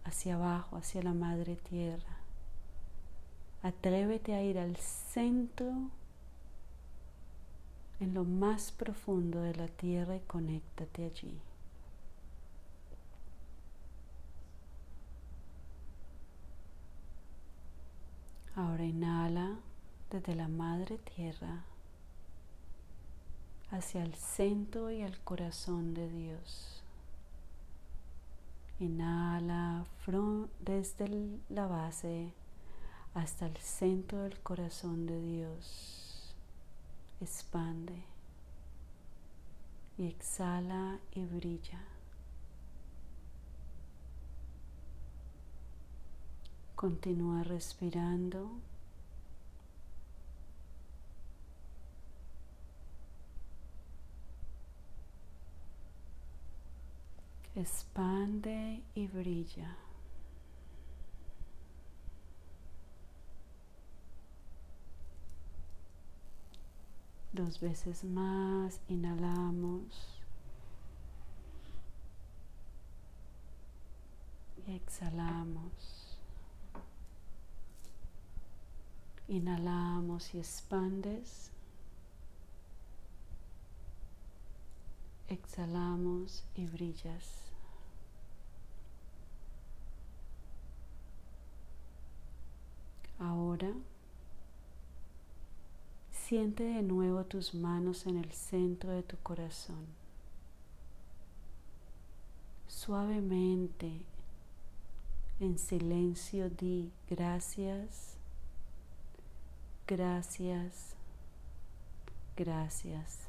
hacia 0.05 0.37
abajo, 0.37 0.77
hacia 0.77 1.03
la 1.03 1.13
Madre 1.13 1.57
Tierra. 1.57 2.19
Atrévete 3.65 4.35
a 4.35 4.43
ir 4.45 4.61
al 4.61 4.77
centro, 4.77 5.73
en 7.99 8.15
lo 8.15 8.23
más 8.23 8.71
profundo 8.71 9.41
de 9.41 9.57
la 9.57 9.67
Tierra 9.67 10.15
y 10.15 10.21
conéctate 10.21 11.07
allí. 11.07 11.41
Ahora 18.55 18.85
inhala 18.85 19.57
desde 20.13 20.37
la 20.37 20.47
Madre 20.47 20.99
Tierra 20.99 21.65
hacia 23.75 24.05
el 24.05 24.15
centro 24.15 24.93
y 24.93 25.03
el 25.03 25.19
corazón 25.21 25.95
de 25.95 26.09
Dios. 26.09 26.83
Inhala 28.79 29.85
desde 30.61 31.39
la 31.49 31.67
base 31.67 32.33
hasta 33.15 33.47
el 33.47 33.57
centro 33.57 34.23
del 34.23 34.39
corazón 34.41 35.07
de 35.07 35.21
Dios. 35.21 36.35
Expande 37.21 38.05
y 39.99 40.07
exhala 40.07 41.01
y 41.13 41.25
brilla. 41.25 41.83
Continúa 46.77 47.43
respirando. 47.43 48.51
Expande 57.55 58.83
y 58.95 59.07
brilla. 59.07 59.77
Dos 67.33 67.61
veces 67.61 68.05
más, 68.05 68.81
inhalamos 68.89 70.21
y 74.67 74.73
exhalamos. 74.73 76.17
Inhalamos 79.27 80.35
y 80.35 80.39
expandes. 80.39 81.51
Exhalamos 85.29 86.45
y 86.55 86.67
brillas. 86.67 87.44
Ahora 93.55 93.73
siente 96.11 96.65
de 96.65 96.83
nuevo 96.83 97.23
tus 97.23 97.55
manos 97.55 98.05
en 98.05 98.17
el 98.17 98.33
centro 98.33 98.91
de 98.91 99.05
tu 99.05 99.17
corazón. 99.19 99.87
Suavemente, 102.67 104.01
en 105.39 105.57
silencio, 105.57 106.51
di 106.51 106.91
gracias, 107.09 108.17
gracias, 109.87 110.97
gracias. 112.37 113.21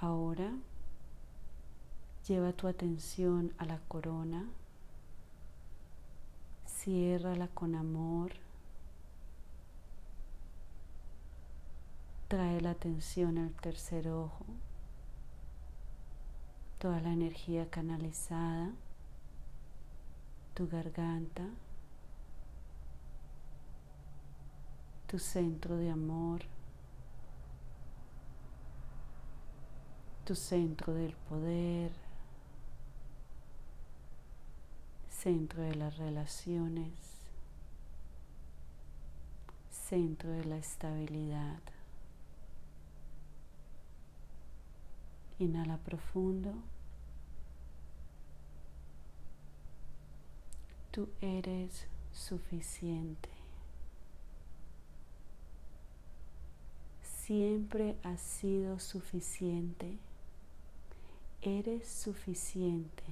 Ahora 0.00 0.52
lleva 2.28 2.52
tu 2.52 2.68
atención 2.68 3.52
a 3.58 3.64
la 3.64 3.80
corona 3.88 4.46
Ciérrala 6.86 7.48
con 7.48 7.74
amor. 7.74 8.30
Trae 12.28 12.60
la 12.60 12.70
atención 12.70 13.38
al 13.38 13.50
tercer 13.54 14.06
ojo. 14.06 14.44
Toda 16.78 17.00
la 17.00 17.12
energía 17.12 17.68
canalizada. 17.68 18.70
Tu 20.54 20.68
garganta. 20.68 21.42
Tu 25.08 25.18
centro 25.18 25.78
de 25.78 25.90
amor. 25.90 26.42
Tu 30.24 30.36
centro 30.36 30.94
del 30.94 31.16
poder 31.28 32.05
centro 35.26 35.60
de 35.64 35.74
las 35.74 35.98
relaciones, 35.98 36.92
centro 39.72 40.30
de 40.30 40.44
la 40.44 40.56
estabilidad. 40.56 41.58
Inhala 45.40 45.78
profundo. 45.78 46.54
Tú 50.92 51.08
eres 51.20 51.88
suficiente. 52.12 53.30
Siempre 57.02 57.96
has 58.04 58.20
sido 58.20 58.78
suficiente. 58.78 59.98
Eres 61.42 61.88
suficiente 61.88 63.02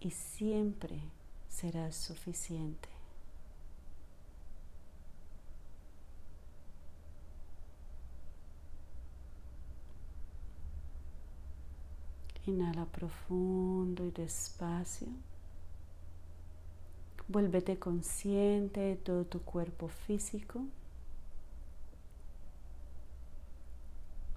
y 0.00 0.10
siempre 0.10 1.00
serás 1.48 1.96
suficiente. 1.96 2.88
Inhala 12.46 12.84
profundo 12.86 14.04
y 14.04 14.10
despacio. 14.12 15.08
Vuélvete 17.26 17.76
consciente 17.76 18.78
de 18.78 18.96
todo 18.96 19.24
tu 19.24 19.40
cuerpo 19.42 19.88
físico. 19.88 20.62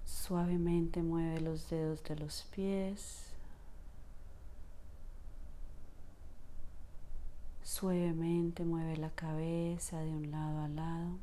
Suavemente 0.04 1.02
mueve 1.02 1.40
los 1.40 1.70
dedos 1.70 2.02
de 2.02 2.16
los 2.16 2.42
pies. 2.50 3.29
Suavemente 7.70 8.64
mueve 8.64 8.96
la 8.96 9.10
cabeza 9.10 10.00
de 10.00 10.10
un 10.10 10.32
lado 10.32 10.58
a 10.58 10.66
lado. 10.66 11.18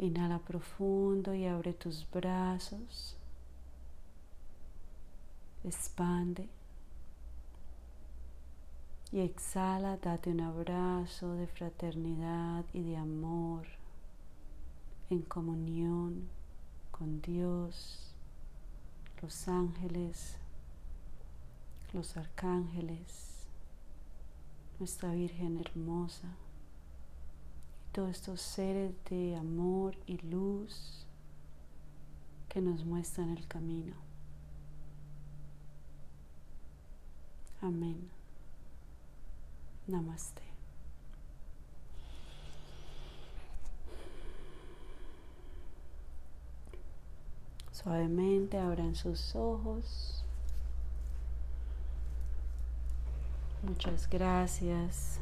Inhala 0.00 0.40
profundo 0.40 1.32
y 1.32 1.46
abre 1.46 1.72
tus 1.72 2.04
brazos. 2.10 3.16
Expande. 5.62 6.48
Y 9.12 9.20
exhala, 9.20 9.98
date 9.98 10.30
un 10.30 10.40
abrazo 10.40 11.34
de 11.34 11.46
fraternidad 11.46 12.64
y 12.72 12.82
de 12.82 12.96
amor 12.96 13.68
en 15.10 15.22
comunión 15.22 16.28
con 16.90 17.22
Dios, 17.22 18.12
los 19.22 19.46
ángeles, 19.46 20.36
los 21.92 22.16
arcángeles, 22.16 23.27
nuestra 24.78 25.12
Virgen 25.12 25.58
hermosa, 25.58 26.28
y 27.88 27.92
todos 27.92 28.10
estos 28.10 28.40
seres 28.40 28.92
de 29.10 29.36
amor 29.36 29.96
y 30.06 30.18
luz 30.18 31.04
que 32.48 32.60
nos 32.60 32.84
muestran 32.84 33.36
el 33.36 33.46
camino. 33.46 33.94
Amén. 37.60 38.08
Namaste. 39.86 40.42
Suavemente 47.72 48.58
abran 48.58 48.94
sus 48.94 49.34
ojos. 49.34 50.24
Muchas 53.62 54.08
gracias. 54.08 55.20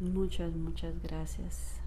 Muchas, 0.00 0.52
muchas 0.54 1.00
gracias. 1.02 1.81